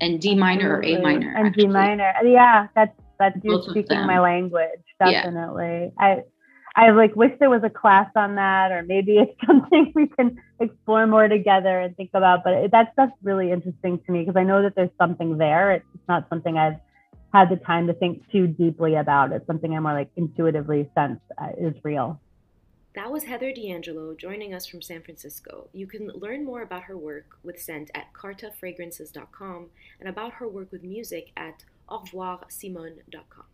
[0.00, 1.34] and D minor or A minor.
[1.36, 1.64] And actually.
[1.64, 2.12] D minor.
[2.24, 4.80] Yeah, that's that's you speaking my language.
[4.98, 5.92] Definitely.
[5.98, 6.06] Yeah.
[6.06, 6.22] I
[6.74, 10.36] I like wish there was a class on that, or maybe it's something we can
[10.60, 12.44] explore more together and think about.
[12.44, 15.72] But that's that's really interesting to me because I know that there's something there.
[15.72, 16.78] It's not something I've
[17.32, 19.32] had the time to think too deeply about.
[19.32, 22.20] It's something I more like intuitively sense uh, is real.
[22.94, 25.68] That was Heather D'Angelo joining us from San Francisco.
[25.72, 30.70] You can learn more about her work with scent at cartafragrances.com and about her work
[30.70, 33.44] with music at aurevoirsimone.com.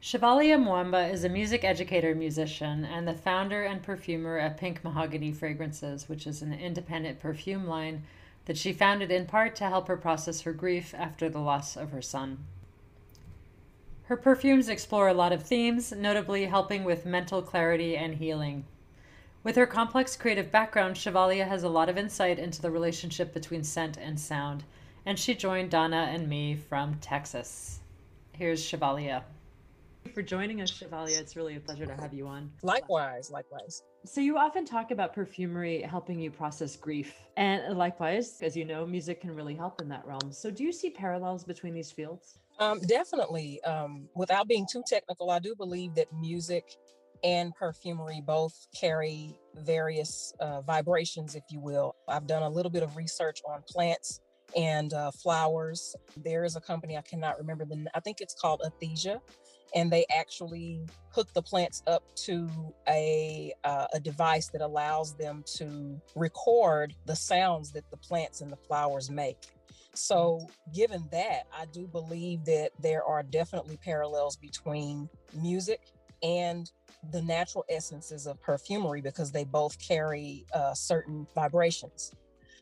[0.00, 5.32] Chevalier Mwamba is a music educator musician and the founder and perfumer at Pink Mahogany
[5.32, 8.02] Fragrances, which is an independent perfume line
[8.46, 11.90] that she founded in part to help her process her grief after the loss of
[11.90, 12.44] her son.
[14.04, 18.66] Her perfumes explore a lot of themes, notably helping with mental clarity and healing.
[19.42, 23.64] With her complex creative background, Chevalier has a lot of insight into the relationship between
[23.64, 24.64] scent and sound,
[25.06, 27.80] and she joined Dana and me from Texas.
[28.32, 29.22] Here's Chevalier.
[30.12, 31.18] for joining us, Chevalier.
[31.18, 32.50] It's really a pleasure to have you on.
[32.62, 33.82] Likewise, likewise.
[34.06, 37.14] So, you often talk about perfumery helping you process grief.
[37.38, 40.30] And likewise, as you know, music can really help in that realm.
[40.30, 42.38] So, do you see parallels between these fields?
[42.58, 43.62] Um, definitely.
[43.64, 46.64] Um, without being too technical, I do believe that music
[47.24, 51.96] and perfumery both carry various uh, vibrations, if you will.
[52.06, 54.20] I've done a little bit of research on plants
[54.54, 55.96] and uh, flowers.
[56.22, 57.86] There is a company I cannot remember the.
[57.94, 59.20] I think it's called Athesia,
[59.74, 62.48] and they actually hook the plants up to
[62.88, 68.52] a uh, a device that allows them to record the sounds that the plants and
[68.52, 69.38] the flowers make.
[69.94, 75.08] So, given that, I do believe that there are definitely parallels between
[75.40, 75.80] music
[76.22, 76.70] and
[77.12, 82.12] the natural essences of perfumery because they both carry uh, certain vibrations.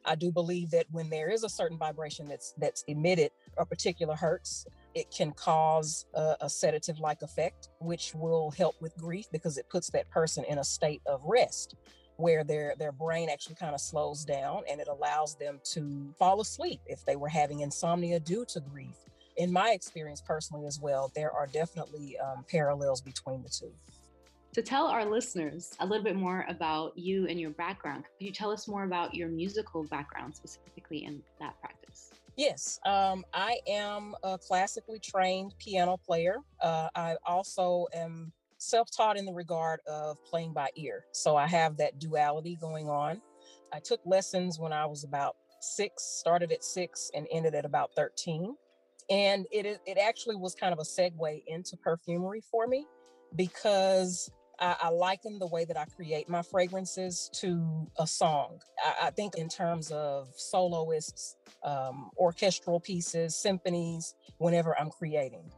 [0.05, 4.17] I do believe that when there is a certain vibration that's that's emitted, a particular
[4.17, 9.69] hertz, it can cause a, a sedative-like effect, which will help with grief because it
[9.69, 11.77] puts that person in a state of rest
[12.17, 16.41] where their their brain actually kind of slows down and it allows them to fall
[16.41, 18.97] asleep if they were having insomnia due to grief.
[19.39, 23.73] In my experience personally as well, there are definitely um, parallels between the two.
[24.53, 28.33] To tell our listeners a little bit more about you and your background, could you
[28.33, 31.82] tell us more about your musical background specifically in that practice?
[32.37, 36.37] Yes, um, I am a classically trained piano player.
[36.63, 41.05] Uh, I also am self taught in the regard of playing by ear.
[41.13, 43.21] So I have that duality going on.
[43.73, 47.91] I took lessons when I was about six, started at six and ended at about
[47.97, 48.55] 13.
[49.11, 52.87] And it, it actually was kind of a segue into perfumery for me
[53.37, 58.61] because I, I, liken the way that I create my fragrances to a song.
[58.85, 65.51] I, I think in terms of soloists, um, orchestral pieces, symphonies, whenever I'm creating.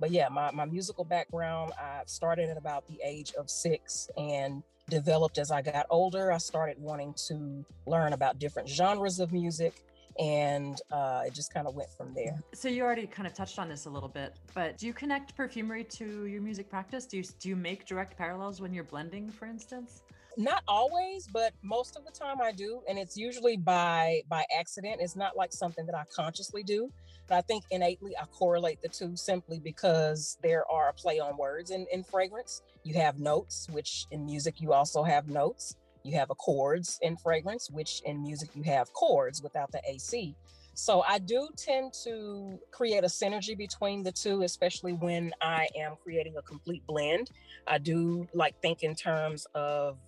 [0.00, 4.62] But yeah, my, my musical background, I started at about the age of six and
[4.88, 6.32] developed as I got older.
[6.32, 9.74] I started wanting to learn about different genres of music
[10.18, 12.42] and uh, it just kind of went from there.
[12.54, 15.36] So you already kind of touched on this a little bit, but do you connect
[15.36, 17.06] perfumery to your music practice?
[17.06, 20.02] Do you do you make direct parallels when you're blending, for instance?
[20.36, 24.96] Not always, but most of the time I do, and it's usually by by accident.
[25.00, 26.90] It's not like something that I consciously do.
[27.26, 31.38] But I think innately I correlate the two simply because there are a play on
[31.38, 32.60] words in, in fragrance.
[32.82, 37.70] You have notes, which in music you also have notes you have accords in fragrance,
[37.70, 40.36] which in music you have chords without the AC.
[40.74, 45.94] So I do tend to create a synergy between the two, especially when I am
[46.02, 47.30] creating a complete blend.
[47.66, 49.98] I do like think in terms of,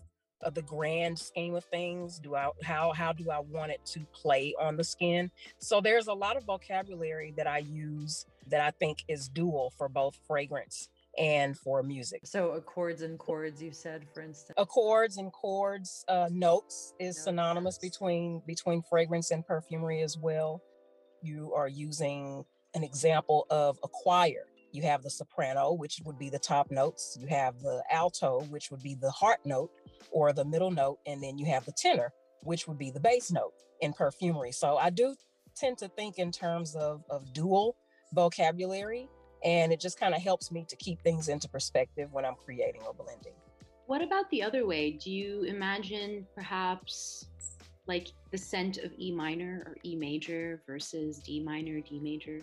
[0.43, 2.19] of the grand scheme of things.
[2.19, 5.31] Do I how how do I want it to play on the skin?
[5.59, 9.89] So there's a lot of vocabulary that I use that I think is dual for
[9.89, 10.89] both fragrance
[11.19, 12.23] and for music.
[12.25, 14.55] So accords and chords, you said, for instance.
[14.57, 17.25] Accords and chords, uh, notes is notes.
[17.25, 20.63] synonymous between between fragrance and perfumery as well.
[21.23, 22.45] You are using
[22.75, 24.47] an example of a choir.
[24.73, 27.17] You have the soprano, which would be the top notes.
[27.19, 29.71] You have the alto, which would be the heart note
[30.11, 32.13] or the middle note, and then you have the tenor,
[32.43, 34.53] which would be the bass note in perfumery.
[34.53, 35.15] So I do
[35.57, 37.77] tend to think in terms of, of dual
[38.13, 39.09] vocabulary
[39.45, 42.83] and it just kind of helps me to keep things into perspective when I'm creating
[42.83, 43.35] or blending.
[43.87, 44.93] What about the other way?
[44.93, 47.29] Do you imagine perhaps
[47.87, 52.41] like the scent of E minor or E major versus D minor, D major?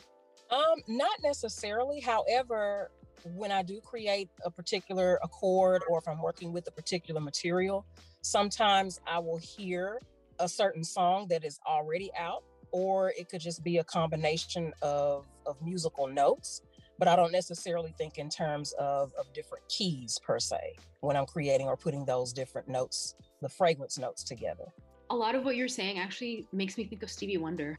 [0.50, 2.00] Um, not necessarily.
[2.00, 2.92] However,
[3.36, 7.86] when I do create a particular accord or if I'm working with a particular material,
[8.22, 10.02] sometimes I will hear
[10.40, 15.26] a certain song that is already out, or it could just be a combination of,
[15.46, 16.62] of musical notes
[17.04, 21.26] but I don't necessarily think in terms of, of different keys per se when I'm
[21.26, 24.72] creating or putting those different notes, the fragrance notes together.
[25.10, 27.78] A lot of what you're saying actually makes me think of Stevie Wonder.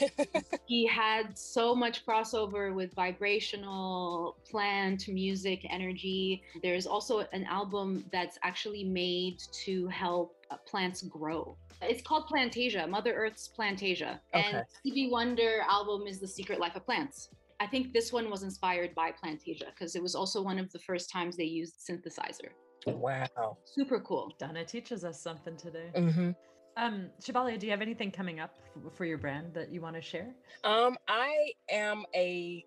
[0.66, 6.42] he had so much crossover with vibrational plant music energy.
[6.62, 11.56] There's also an album that's actually made to help plants grow.
[11.80, 14.18] It's called Plantasia, Mother Earth's Plantasia.
[14.34, 14.50] Okay.
[14.52, 17.30] And Stevie Wonder album is The Secret Life of Plants.
[17.60, 20.78] I think this one was inspired by Plantasia because it was also one of the
[20.78, 22.50] first times they used synthesizer.
[22.86, 23.58] Wow.
[23.64, 24.32] Super cool.
[24.38, 25.90] Dana teaches us something today.
[25.94, 26.30] Mm-hmm.
[26.76, 28.54] Um, Chevalier, do you have anything coming up
[28.94, 30.34] for your brand that you want to share?
[30.62, 32.64] Um, I am a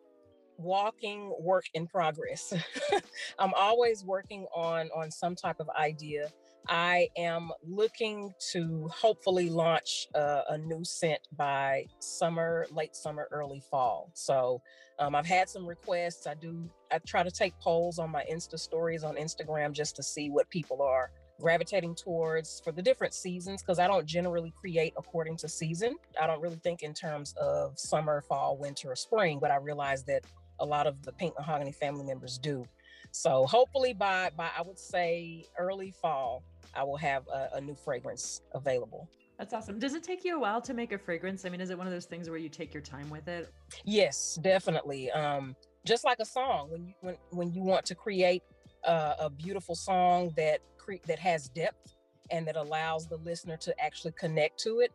[0.57, 2.53] walking work in progress.
[3.39, 6.29] I'm always working on on some type of idea.
[6.67, 14.11] I am looking to hopefully launch a new scent by summer, late summer, early fall.
[14.13, 14.61] So
[14.99, 16.27] um, I've had some requests.
[16.27, 20.03] I do, I try to take polls on my Insta stories on Instagram just to
[20.03, 24.93] see what people are gravitating towards for the different seasons because I don't generally create
[24.97, 25.95] according to season.
[26.21, 30.03] I don't really think in terms of summer, fall, winter, or spring, but I realize
[30.03, 30.25] that
[30.59, 32.65] a lot of the Pink Mahogany family members do.
[33.11, 36.43] So hopefully by by I would say early fall,
[36.75, 39.09] I will have a, a new fragrance available.
[39.37, 39.79] That's awesome.
[39.79, 41.45] Does it take you a while to make a fragrance?
[41.45, 43.53] I mean, is it one of those things where you take your time with it?
[43.85, 45.09] Yes, definitely.
[45.11, 45.55] Um,
[45.85, 48.43] just like a song, when you when when you want to create
[48.83, 51.95] uh, a beautiful song that cre- that has depth
[52.31, 54.91] and that allows the listener to actually connect to it.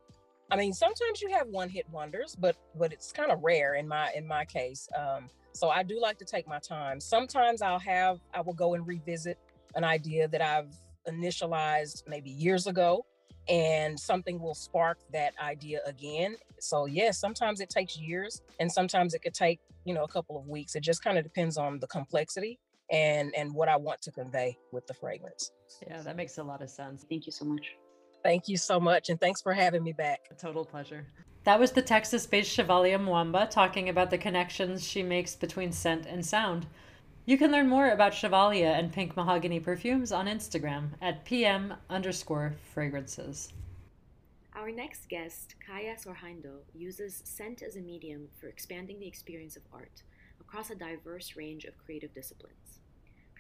[0.51, 3.89] I mean, sometimes you have one hit wonders, but but it's kind of rare in
[3.89, 4.89] my in my case.
[4.97, 7.01] Um, so I do like to take my time.
[7.01, 9.39] Sometimes I'll have I will go and revisit
[9.75, 10.73] an idea that I've
[11.09, 13.05] initialized maybe years ago
[13.49, 16.37] and something will spark that idea again.
[16.61, 20.37] So yes, sometimes it takes years and sometimes it could take, you know, a couple
[20.37, 20.75] of weeks.
[20.75, 22.59] It just kind of depends on the complexity
[22.91, 25.53] and and what I want to convey with the fragrance.
[25.87, 27.05] Yeah, that makes a lot of sense.
[27.09, 27.77] Thank you so much.
[28.23, 30.21] Thank you so much and thanks for having me back.
[30.31, 31.07] A total pleasure.
[31.45, 36.25] That was the Texas-based Chevalier Mwamba talking about the connections she makes between scent and
[36.25, 36.67] sound.
[37.27, 42.55] You can learn more about Chevalier and Pink Mahogany perfumes on Instagram at pm underscore
[42.73, 43.53] fragrances.
[44.55, 49.65] Our next guest, Kaya Sorhaindo, uses scent as a medium for expanding the experience of
[49.71, 50.03] art
[50.41, 52.79] across a diverse range of creative disciplines.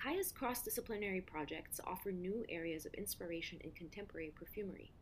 [0.02, 4.92] Kaya's cross disciplinary projects offer new areas of inspiration in contemporary perfumery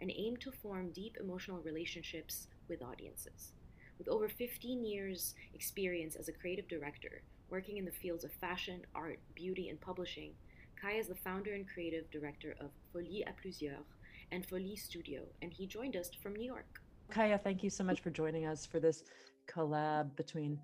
[0.00, 3.52] and aim to form deep emotional relationships with audiences.
[3.98, 8.80] With over 15 years' experience as a creative director, working in the fields of fashion,
[8.94, 10.32] art, beauty, and publishing,
[10.80, 13.84] Kaya is the founder and creative director of Folie à Plusieurs
[14.32, 16.80] and Folie Studio, and he joined us from New York.
[17.10, 19.02] Kaya, thank you so much for joining us for this
[19.48, 20.58] collab between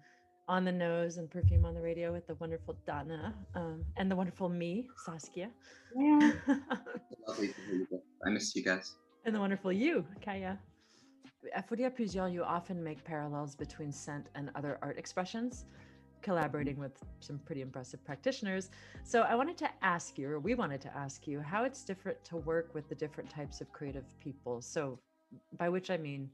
[0.49, 4.17] On the Nose and Perfume on the Radio with the wonderful Dana um, and the
[4.17, 5.51] wonderful me, Saskia.
[5.95, 6.33] Yeah.
[7.27, 8.03] Lovely to hear you.
[8.25, 8.95] I miss you guys.
[9.27, 10.57] And the wonderful you, Kaya.
[11.53, 15.67] At à Plusieurs, you often make parallels between scent and other art expressions
[16.23, 18.71] collaborating with some pretty impressive practitioners.
[19.03, 22.23] So I wanted to ask you, or we wanted to ask you, how it's different
[22.25, 24.63] to work with the different types of creative people.
[24.63, 24.99] So,
[25.59, 26.31] by which I mean,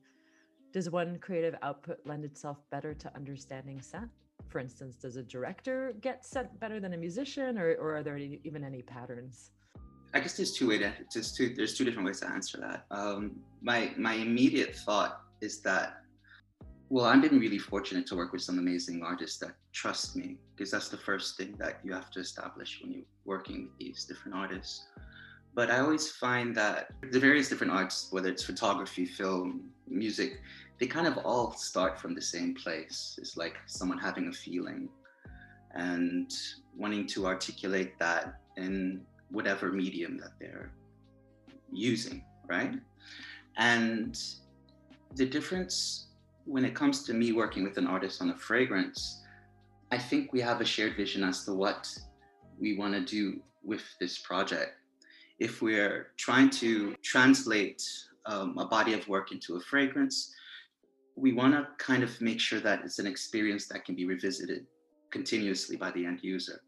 [0.72, 4.10] does one creative output lend itself better to understanding scent?
[4.48, 8.16] For instance, does a director get scent better than a musician, or, or are there
[8.16, 9.50] any, even any patterns?
[10.14, 10.80] I guess there's two ways.
[10.80, 11.54] To, there's two.
[11.54, 12.84] There's two different ways to answer that.
[12.90, 16.02] Um, my my immediate thought is that
[16.92, 20.70] well, I've been really fortunate to work with some amazing artists that trust me because
[20.70, 24.36] that's the first thing that you have to establish when you're working with these different
[24.36, 24.88] artists.
[25.54, 30.42] But I always find that the various different arts, whether it's photography, film, music,
[30.78, 33.16] they kind of all start from the same place.
[33.18, 34.90] It's like someone having a feeling
[35.74, 36.30] and
[36.76, 39.00] wanting to articulate that in
[39.32, 40.70] whatever medium that they're
[41.72, 42.74] using, right?
[43.56, 44.18] And
[45.14, 46.08] the difference
[46.44, 49.22] when it comes to me working with an artist on a fragrance,
[49.90, 51.92] I think we have a shared vision as to what
[52.58, 54.72] we want to do with this project.
[55.38, 57.82] If we're trying to translate
[58.26, 60.34] um, a body of work into a fragrance,
[61.16, 64.66] we want to kind of make sure that it's an experience that can be revisited
[65.10, 66.62] continuously by the end user.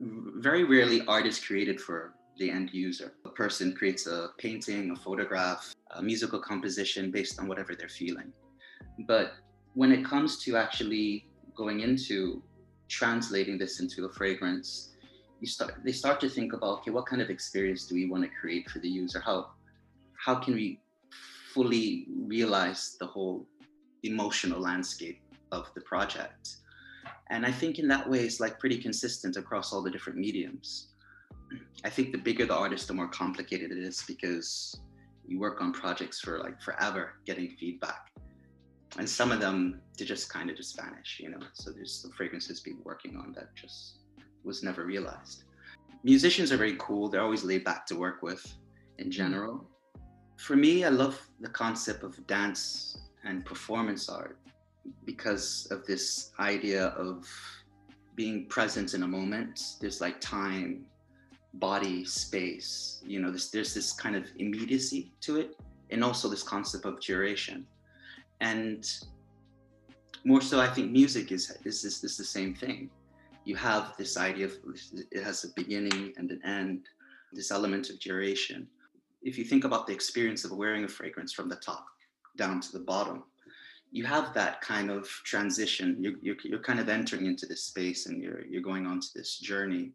[0.00, 3.14] Very rarely, art is created for the end user.
[3.24, 8.32] A person creates a painting, a photograph, a musical composition based on whatever they're feeling.
[9.06, 9.32] But
[9.74, 12.42] when it comes to actually going into
[12.88, 14.94] translating this into a fragrance,
[15.40, 18.24] you start they start to think about okay, what kind of experience do we want
[18.24, 19.20] to create for the user?
[19.20, 19.50] How
[20.24, 20.80] how can we
[21.52, 23.46] fully realize the whole
[24.02, 25.20] emotional landscape
[25.52, 26.57] of the project?
[27.30, 30.88] And I think in that way it's like pretty consistent across all the different mediums.
[31.84, 34.80] I think the bigger the artist, the more complicated it is because
[35.26, 38.10] you work on projects for like forever getting feedback.
[38.98, 41.40] And some of them they just kind of just vanish you know?
[41.52, 43.98] So there's some fragrances people working on that just
[44.44, 45.44] was never realized.
[46.04, 47.08] Musicians are very cool.
[47.08, 48.42] They're always laid back to work with
[48.98, 49.68] in general.
[50.38, 54.37] For me i love the concept of dance and performance art
[55.04, 57.26] because of this idea of
[58.14, 60.84] being present in a moment there's like time
[61.54, 65.56] body space you know there's, there's this kind of immediacy to it
[65.90, 67.66] and also this concept of duration
[68.40, 68.86] and
[70.24, 72.90] more so, I think music is is this is the same thing.
[73.44, 74.52] You have this idea of
[75.10, 76.88] it has a beginning and an end,
[77.32, 78.68] this element of duration.
[79.22, 81.86] If you think about the experience of wearing a fragrance from the top
[82.36, 83.24] down to the bottom,
[83.90, 85.96] you have that kind of transition.
[85.98, 89.08] You're, you're, you're kind of entering into this space and you're, you're going on to
[89.14, 89.92] this journey.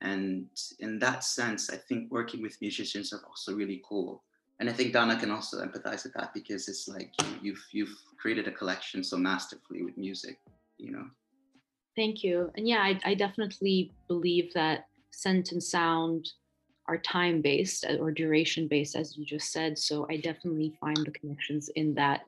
[0.00, 0.46] And
[0.78, 4.22] in that sense, I think working with musicians are also really cool.
[4.60, 7.12] And I think Dana can also empathize with that because it's like
[7.42, 10.38] you've you've created a collection so masterfully with music,
[10.78, 11.04] you know.
[11.94, 12.50] Thank you.
[12.56, 16.30] And yeah, I, I definitely believe that scent and sound
[16.86, 19.78] are time based uh, or duration based, as you just said.
[19.78, 22.22] So I definitely find the connections in that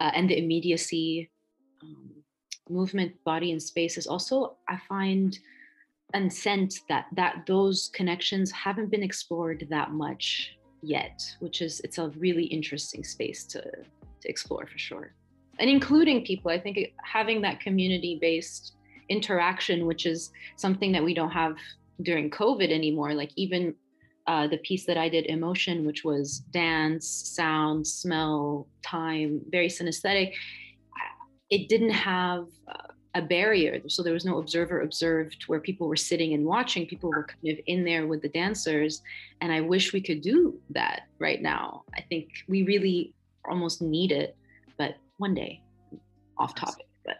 [0.00, 1.30] uh, and the immediacy,
[1.82, 2.10] um,
[2.68, 5.38] movement, body, and space is also, I find,
[6.14, 11.98] and sense that that those connections haven't been explored that much yet, which is it's
[11.98, 15.14] a really interesting space to to explore for sure,
[15.58, 16.50] and including people.
[16.50, 18.74] I think having that community based
[19.08, 21.56] interaction, which is something that we don't have
[22.02, 23.14] during COVID anymore.
[23.14, 23.74] Like even
[24.26, 30.34] uh, the piece that I did, Emotion, which was dance, sound, smell, time, very synesthetic,
[31.48, 33.80] it didn't have uh, a barrier.
[33.88, 36.86] So there was no observer observed where people were sitting and watching.
[36.86, 39.02] People were kind of in there with the dancers.
[39.40, 41.82] And I wish we could do that right now.
[41.96, 43.14] I think we really
[43.48, 44.36] almost need it,
[44.78, 45.62] but one day,
[46.38, 46.86] off topic.
[47.04, 47.16] But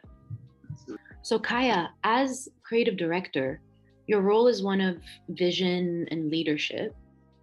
[1.22, 3.61] so, Kaya, as creative director,
[4.11, 4.97] your role is one of
[5.29, 6.93] vision and leadership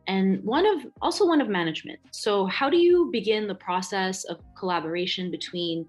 [0.07, 1.97] and one of also one of management.
[2.11, 5.87] So how do you begin the process of collaboration between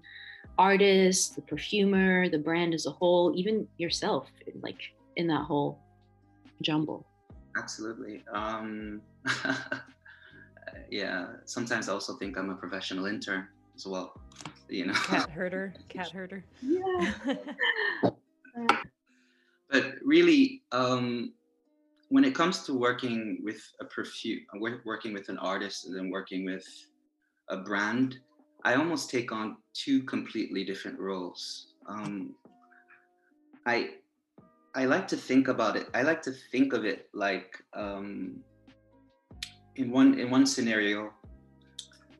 [0.57, 4.29] artists the perfumer the brand as a whole even yourself
[4.61, 4.81] like
[5.17, 5.79] in that whole
[6.61, 7.05] jumble?
[7.57, 8.23] Absolutely.
[8.33, 9.01] Um
[10.91, 14.13] yeah sometimes i also think i'm a professional intern as well
[14.69, 14.93] you know.
[14.93, 16.45] Cat herder cat herder.
[16.61, 17.13] Yeah
[19.69, 21.33] but really um,
[22.09, 24.41] when it comes to working with a perfume
[24.85, 26.65] working with an artist and then working with
[27.49, 28.17] a brand
[28.63, 31.73] i almost take on two completely different roles.
[31.87, 32.35] Um,
[33.65, 33.91] i
[34.75, 38.43] i like to think about it i like to think of it like um,
[39.75, 41.11] in one in one scenario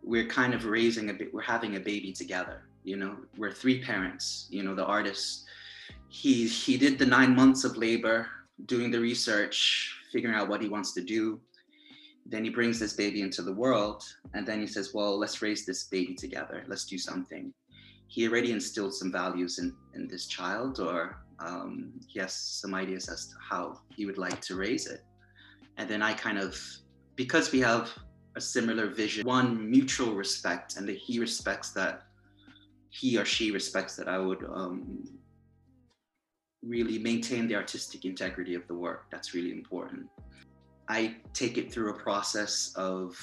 [0.03, 3.17] we're kind of raising a bit we're having a baby together you know?
[3.37, 5.45] We're three parents you know the artist
[6.09, 8.27] he he did the nine months of labor
[8.65, 11.39] doing the research figuring out what he wants to do.
[12.25, 14.03] Then he brings this baby into the world
[14.33, 16.63] and then he says well let's raise this baby together.
[16.67, 17.53] Let's do something.
[18.07, 23.07] He already instilled some values in in this child or um, he has some ideas
[23.07, 25.03] as to how he would like to raise it.
[25.77, 26.59] And then i kind of
[27.15, 27.89] because we have
[28.35, 32.03] a similar vision one mutual respect and that he respects that
[32.89, 35.18] he or she respects that i would um,
[36.63, 39.05] really maintain the artistic integrity of the work.
[39.11, 40.07] That's really important.
[40.87, 43.17] I take it through a process of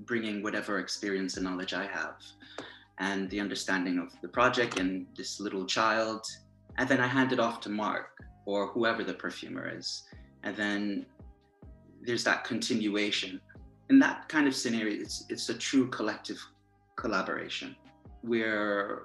[0.00, 2.16] bringing whatever experience and knowledge I have
[2.98, 6.24] and the understanding of the project and this little child.
[6.78, 10.04] And then I hand it off to Mark or whoever the perfumer is.
[10.42, 11.06] And then
[12.00, 13.40] there's that continuation.
[13.90, 16.40] In that kind of scenario, it's, it's a true collective
[16.96, 17.76] collaboration
[18.22, 19.04] where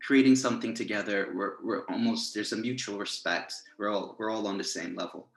[0.00, 3.54] creating something together we're, we're almost there's a mutual respect.
[3.78, 5.28] We're all we're all on the same level.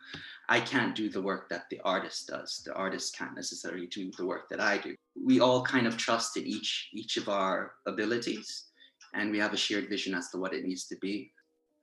[0.49, 2.61] I can't do the work that the artist does.
[2.65, 4.95] The artist can't necessarily do the work that i do.
[5.21, 8.65] We all kind of trust in each each of our abilities
[9.13, 11.31] and we have a shared vision as to what it needs to be.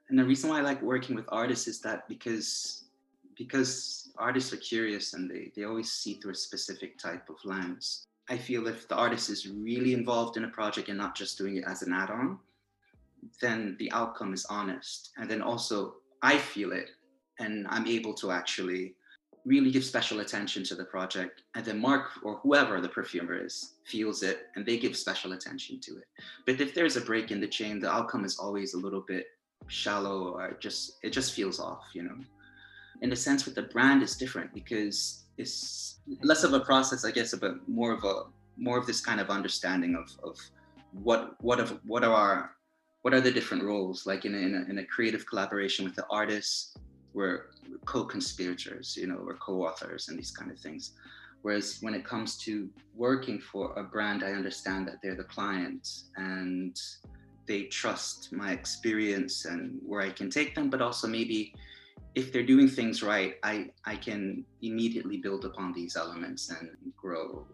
[0.09, 2.85] And the reason why i like working with artists is that because
[3.37, 8.07] because artists are curious and they, they always see through a specific type of lens.
[8.29, 11.57] I feel if the artist is really involved in a project and not just doing
[11.57, 12.39] it as an add-on
[13.41, 15.11] then the outcome is honest.
[15.17, 16.91] And then also I feel it
[17.39, 18.95] and I'm able to actually
[19.45, 21.43] really give special attention to the project.
[21.55, 25.81] And then Mark or whoever the perfumer is feels it and they give special attention
[25.81, 26.05] to it.
[26.47, 29.27] But if there's a break in the chain, the outcome is always a little bit
[29.69, 32.17] shallow or just it just feels off, you know.
[33.03, 37.11] In a sense with the brand is different because it's less of a process, I
[37.11, 38.25] guess, but more of a
[38.59, 40.39] more of this kind of understanding of of
[40.93, 42.51] what what of what are our
[43.03, 44.07] what are the different roles?
[44.07, 46.75] Like in a, in a, in a creative collaboration with the artists
[47.13, 47.47] we're
[47.87, 50.93] co-conspirators you know we're co-authors and these kind of things.
[51.43, 55.89] Whereas when it comes to working for a brand i understand that they're the client
[56.17, 56.79] and
[57.47, 60.71] they trust my experience and where i can take them.
[60.71, 61.55] But also maybe
[62.15, 67.47] if they're doing things right i i can immediately build upon these elements and grow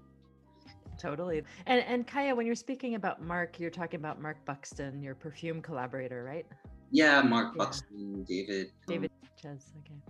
[0.98, 1.43] Totally.
[1.66, 5.60] And and Kaya, when you're speaking about Mark, you're talking about Mark Buxton, your perfume
[5.60, 6.47] collaborator, right?
[6.90, 7.64] Yeah, Mark yeah.
[7.64, 8.73] Buxton, David.
[8.86, 10.01] David um, Ches, okay.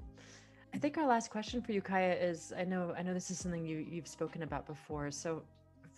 [0.74, 3.38] I think our last question for you, Kaya, is I know I know this is
[3.38, 5.42] something you you've spoken about before, so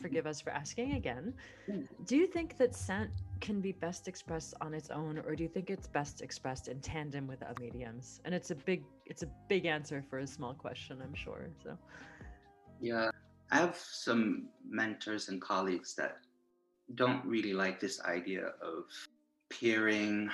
[0.00, 1.34] forgive us for asking again.
[1.68, 1.88] Mm.
[2.06, 3.10] Do you think that scent
[3.40, 6.80] can be best expressed on its own, or do you think it's best expressed in
[6.80, 8.20] tandem with other mediums?
[8.24, 11.48] And it's a big it's a big answer for a small question, I'm sure.
[11.62, 11.76] So
[12.80, 13.10] yeah,
[13.50, 16.18] I have some mentors and colleagues that
[16.94, 18.84] don't really like this idea of
[19.50, 20.30] pairing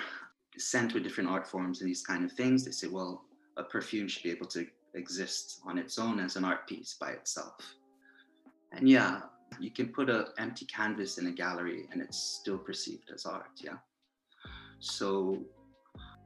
[0.59, 2.65] scent with different art forms and these kind of things.
[2.65, 3.24] They say, well,
[3.57, 7.11] a perfume should be able to exist on its own as an art piece by
[7.11, 7.55] itself.
[8.73, 9.23] And yeah,
[9.61, 13.51] you can put an empty canvas in a gallery and it's still perceived as art.
[13.57, 13.77] Yeah.
[14.81, 15.39] So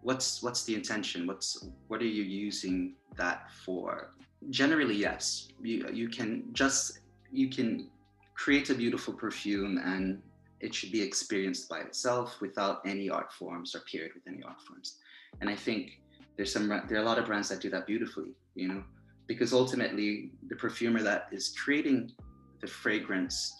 [0.02, 1.26] what's what's the intention?
[1.26, 4.14] What's what are you using that for?
[4.50, 5.48] Generally, yes.
[5.60, 7.00] You you can just
[7.30, 7.90] you can
[8.34, 10.22] create a beautiful perfume and
[10.60, 14.60] it should be experienced by itself without any art forms or paired with any art
[14.66, 14.96] forms.
[15.40, 16.00] And I think
[16.36, 18.82] there's some there are a lot of brands that do that beautifully, you know,
[19.26, 22.12] because ultimately the perfumer that is creating
[22.60, 23.58] the fragrance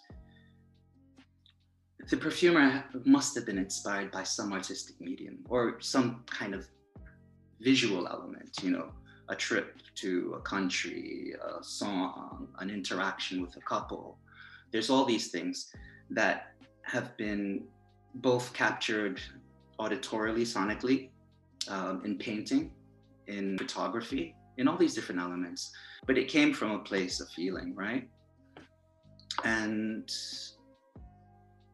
[2.09, 6.67] the perfumer must have been inspired by some artistic medium or some kind of
[7.61, 8.91] visual element, you know,
[9.27, 14.17] a trip to a country, a song, an interaction with a couple.
[14.71, 15.73] There's all these things
[16.11, 16.53] that
[16.83, 17.63] have been
[18.15, 19.21] both captured
[19.79, 21.09] auditorily, sonically,
[21.67, 22.71] um, in painting,
[23.27, 25.71] in photography, in all these different elements.
[26.05, 28.07] But it came from a place of feeling, right?
[29.43, 30.11] And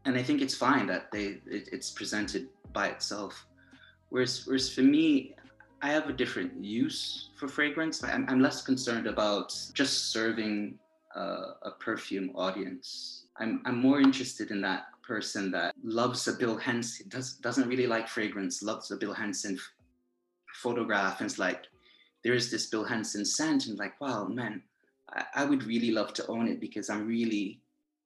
[0.06, 3.48] and I think it's fine that they it, it's presented by itself.
[4.10, 5.36] Whereas whereas for me,
[5.82, 8.04] I have a different use for fragrance.
[8.04, 10.80] I'm, I'm less concerned about just serving
[11.16, 13.26] uh, a perfume audience.
[13.40, 17.88] I'm, I'm more interested in that person that loves a Bill Henson, does, doesn't really
[17.88, 19.72] like fragrance, loves a Bill Henson f-
[20.54, 21.66] photograph, and it's like,
[22.24, 24.64] there's this Bill Henson scent, and like, wow, man,
[25.12, 27.60] I, I would really love to own it because I'm really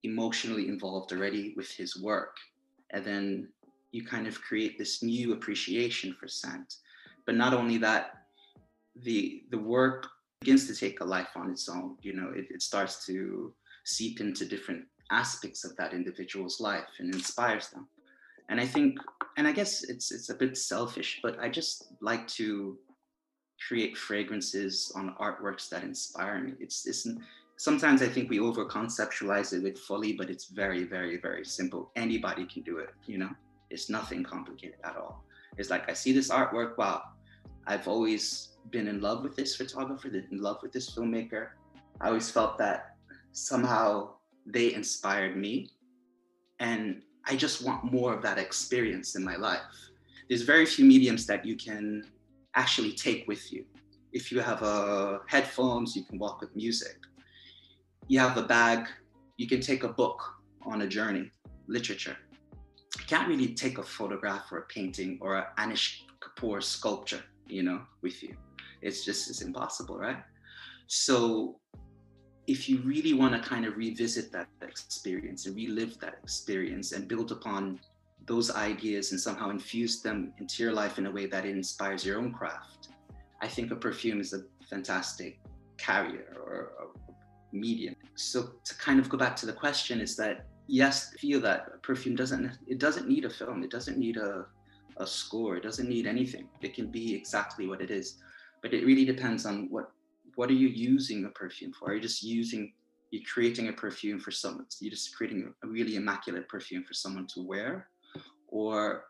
[0.03, 2.35] emotionally involved already with his work.
[2.91, 3.47] And then
[3.91, 6.75] you kind of create this new appreciation for scent.
[7.29, 8.25] But not only that,
[9.03, 10.07] the the work
[10.41, 11.95] begins to take a life on its own.
[12.01, 13.53] You know, it, it starts to
[13.85, 17.87] seep into different aspects of that individual's life and inspires them.
[18.49, 18.97] And I think,
[19.37, 22.79] and I guess it's it's a bit selfish, but I just like to
[23.67, 26.53] create fragrances on artworks that inspire me.
[26.59, 27.07] It's it's
[27.57, 31.91] sometimes I think we over conceptualize it with fully, but it's very, very, very simple.
[31.95, 33.33] Anybody can do it, you know?
[33.69, 35.23] It's nothing complicated at all.
[35.59, 37.03] It's like I see this artwork, wow,
[37.67, 41.49] I've always been in love with this photographer, in love with this filmmaker.
[42.01, 42.95] I always felt that
[43.31, 44.15] somehow
[44.45, 45.69] they inspired me.
[46.59, 49.61] And I just want more of that experience in my life.
[50.27, 52.03] There's very few mediums that you can
[52.55, 53.65] actually take with you.
[54.11, 56.97] If you have uh, headphones, you can walk with music.
[58.07, 58.87] You have a bag,
[59.37, 60.21] you can take a book
[60.63, 61.31] on a journey,
[61.67, 62.17] literature.
[62.97, 67.63] You can't really take a photograph or a painting or an Anish Kapoor sculpture, you
[67.63, 68.35] know, with you.
[68.81, 70.23] It's just, it's impossible, right?
[70.87, 71.59] So
[72.47, 77.07] if you really want to kind of revisit that experience and relive that experience and
[77.07, 77.79] build upon
[78.25, 82.17] those ideas and somehow infuse them into your life in a way that inspires your
[82.17, 82.89] own craft,
[83.41, 85.39] I think a perfume is a fantastic
[85.77, 86.71] carrier or
[87.51, 87.95] medium.
[88.15, 92.15] So to kind of go back to the question is that yes, feel that perfume
[92.15, 94.45] doesn't it doesn't need a film, it doesn't need a
[94.99, 96.47] a score, it doesn't need anything.
[96.61, 98.17] It can be exactly what it is.
[98.61, 99.91] But it really depends on what
[100.35, 101.89] what are you using a perfume for?
[101.89, 102.71] Are you just using,
[103.11, 107.27] you're creating a perfume for someone, you're just creating a really immaculate perfume for someone
[107.33, 107.89] to wear?
[108.47, 109.03] Or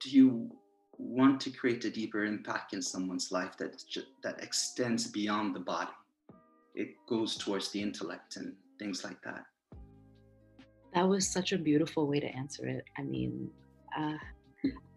[0.00, 0.50] do you
[0.96, 3.84] want to create a deeper impact in someone's life that,
[4.22, 5.90] that extends beyond the body?
[6.74, 9.44] It goes towards the intellect and things like that.
[10.94, 12.84] That was such a beautiful way to answer it.
[12.98, 13.50] I mean,
[13.94, 14.16] uh,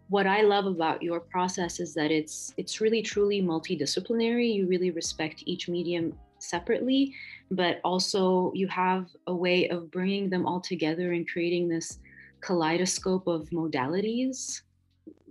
[0.08, 4.54] what I love about your process is that it's it's really truly multidisciplinary.
[4.54, 7.14] You really respect each medium separately,
[7.50, 11.98] but also you have a way of bringing them all together and creating this
[12.40, 14.60] kaleidoscope of modalities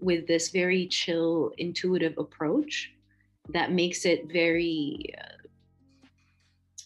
[0.02, 2.92] with this very chill, intuitive approach
[3.54, 6.08] that makes it very uh,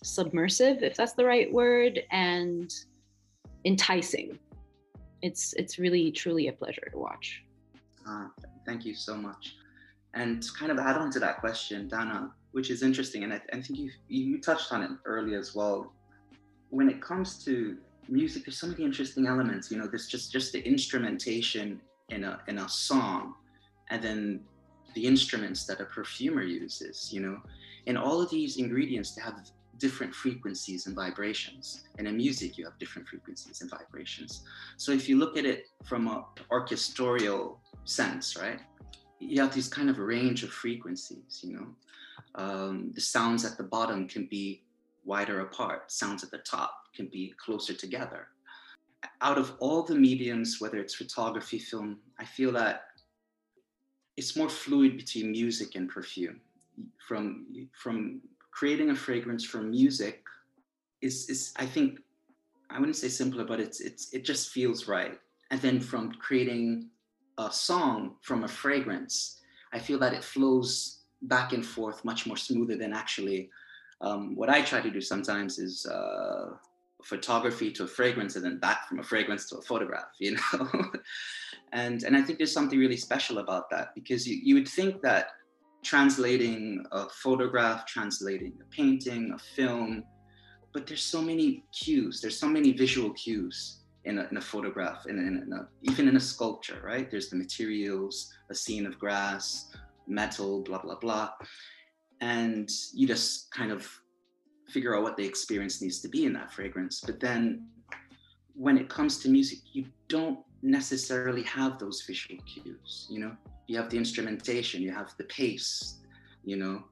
[0.03, 2.71] submersive, if that's the right word, and
[3.65, 4.37] enticing.
[5.21, 7.43] It's it's really truly a pleasure to watch.
[8.09, 8.27] Uh,
[8.65, 9.55] thank you so much.
[10.13, 13.61] And kind of add on to that question, Dana, which is interesting, and I, I
[13.61, 15.93] think you you touched on it earlier as well.
[16.71, 17.77] When it comes to
[18.07, 19.69] music, there's so many interesting elements.
[19.69, 21.79] You know, there's just just the instrumentation
[22.09, 23.35] in a in a song,
[23.91, 24.41] and then
[24.95, 27.13] the instruments that a perfumer uses.
[27.13, 27.37] You know,
[27.85, 29.35] And all of these ingredients to have
[29.79, 31.85] different frequencies and vibrations.
[31.97, 34.43] And in music, you have different frequencies and vibrations.
[34.77, 38.59] So if you look at it from a orchestral sense, right?
[39.19, 41.67] You have these kind of range of frequencies, you know.
[42.35, 44.63] Um, the sounds at the bottom can be
[45.03, 45.91] wider apart.
[45.91, 48.27] Sounds at the top can be closer together.
[49.21, 52.83] Out of all the mediums, whether it's photography, film, I feel that
[54.17, 56.41] it's more fluid between music and perfume.
[57.07, 58.21] From from
[58.59, 60.21] creating a fragrance from music
[61.01, 62.01] is is I think
[62.69, 65.17] I wouldn't say simpler, but it's it's it just feels right.
[65.49, 66.89] And then from creating
[67.37, 69.39] a song from a fragrance,
[69.71, 73.49] I feel that it flows back and forth much more smoother than actually
[74.01, 76.47] um, what I try to do sometimes is uh,
[77.01, 80.91] photography to a fragrance and then back from a fragrance to a photograph, you know?
[81.73, 85.01] and, and I think there's something really special about that because you, you would think
[85.01, 85.25] that
[85.83, 90.03] translating a photograph, translating a painting, a film,
[90.73, 95.07] but there's so many cues, there's so many visual cues in a, in a photograph,
[95.07, 97.09] in, in, in a, even in a sculpture, right?
[97.09, 99.71] There's the materials, a scene of grass,
[100.07, 101.31] metal, blah, blah, blah
[102.21, 103.89] and you just kind of
[104.67, 107.01] figure out what the experience needs to be in that fragrance.
[107.05, 107.67] But then
[108.53, 113.35] when it comes to music, you don't necessarily have those visual cues, you know?
[113.67, 115.99] You have the instrumentation, you have the pace,
[116.43, 116.83] you know,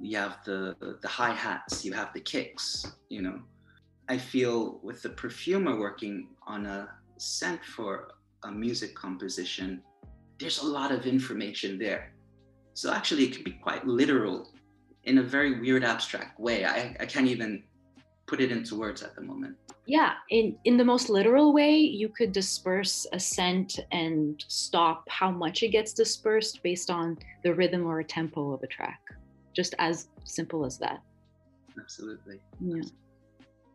[0.00, 3.40] you have the the hi-hats, you have the kicks, you know.
[4.08, 6.88] I feel with the perfumer working on a
[7.18, 8.08] scent for
[8.44, 9.82] a music composition,
[10.38, 12.12] there's a lot of information there.
[12.74, 14.50] So actually it can be quite literal
[15.04, 16.64] in a very weird abstract way.
[16.64, 17.62] I, I can't even
[18.26, 19.56] put it into words at the moment.
[19.86, 25.30] Yeah, in in the most literal way, you could disperse a scent and stop how
[25.30, 29.00] much it gets dispersed based on the rhythm or tempo of a track.
[29.54, 31.02] Just as simple as that.
[31.78, 32.40] Absolutely.
[32.60, 32.82] Yeah.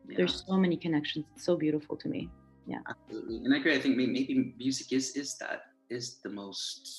[0.07, 0.17] yeah.
[0.17, 1.25] There's so many connections.
[1.35, 2.29] It's so beautiful to me.
[2.65, 2.79] Yeah.
[2.89, 3.37] Absolutely.
[3.43, 3.75] And I agree.
[3.75, 6.89] I think maybe music is is that is the most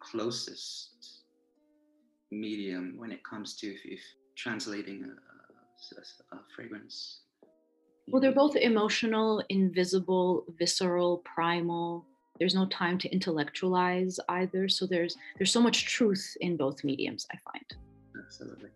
[0.00, 1.22] closest
[2.30, 4.00] medium when it comes to if, if
[4.36, 5.31] translating a,
[5.92, 7.20] a, a fragrance.
[8.08, 8.36] Well, they're mm.
[8.36, 12.04] both emotional, invisible, visceral, primal.
[12.38, 14.68] There's no time to intellectualize either.
[14.68, 17.68] So there's there's so much truth in both mediums, I find.
[18.24, 18.70] Absolutely.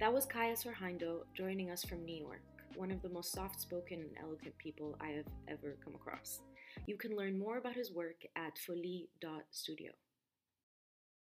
[0.00, 2.42] That was Kaya Sorhaindo joining us from New York,
[2.76, 6.40] one of the most soft spoken and eloquent people I have ever come across.
[6.86, 9.92] You can learn more about his work at folie.studio.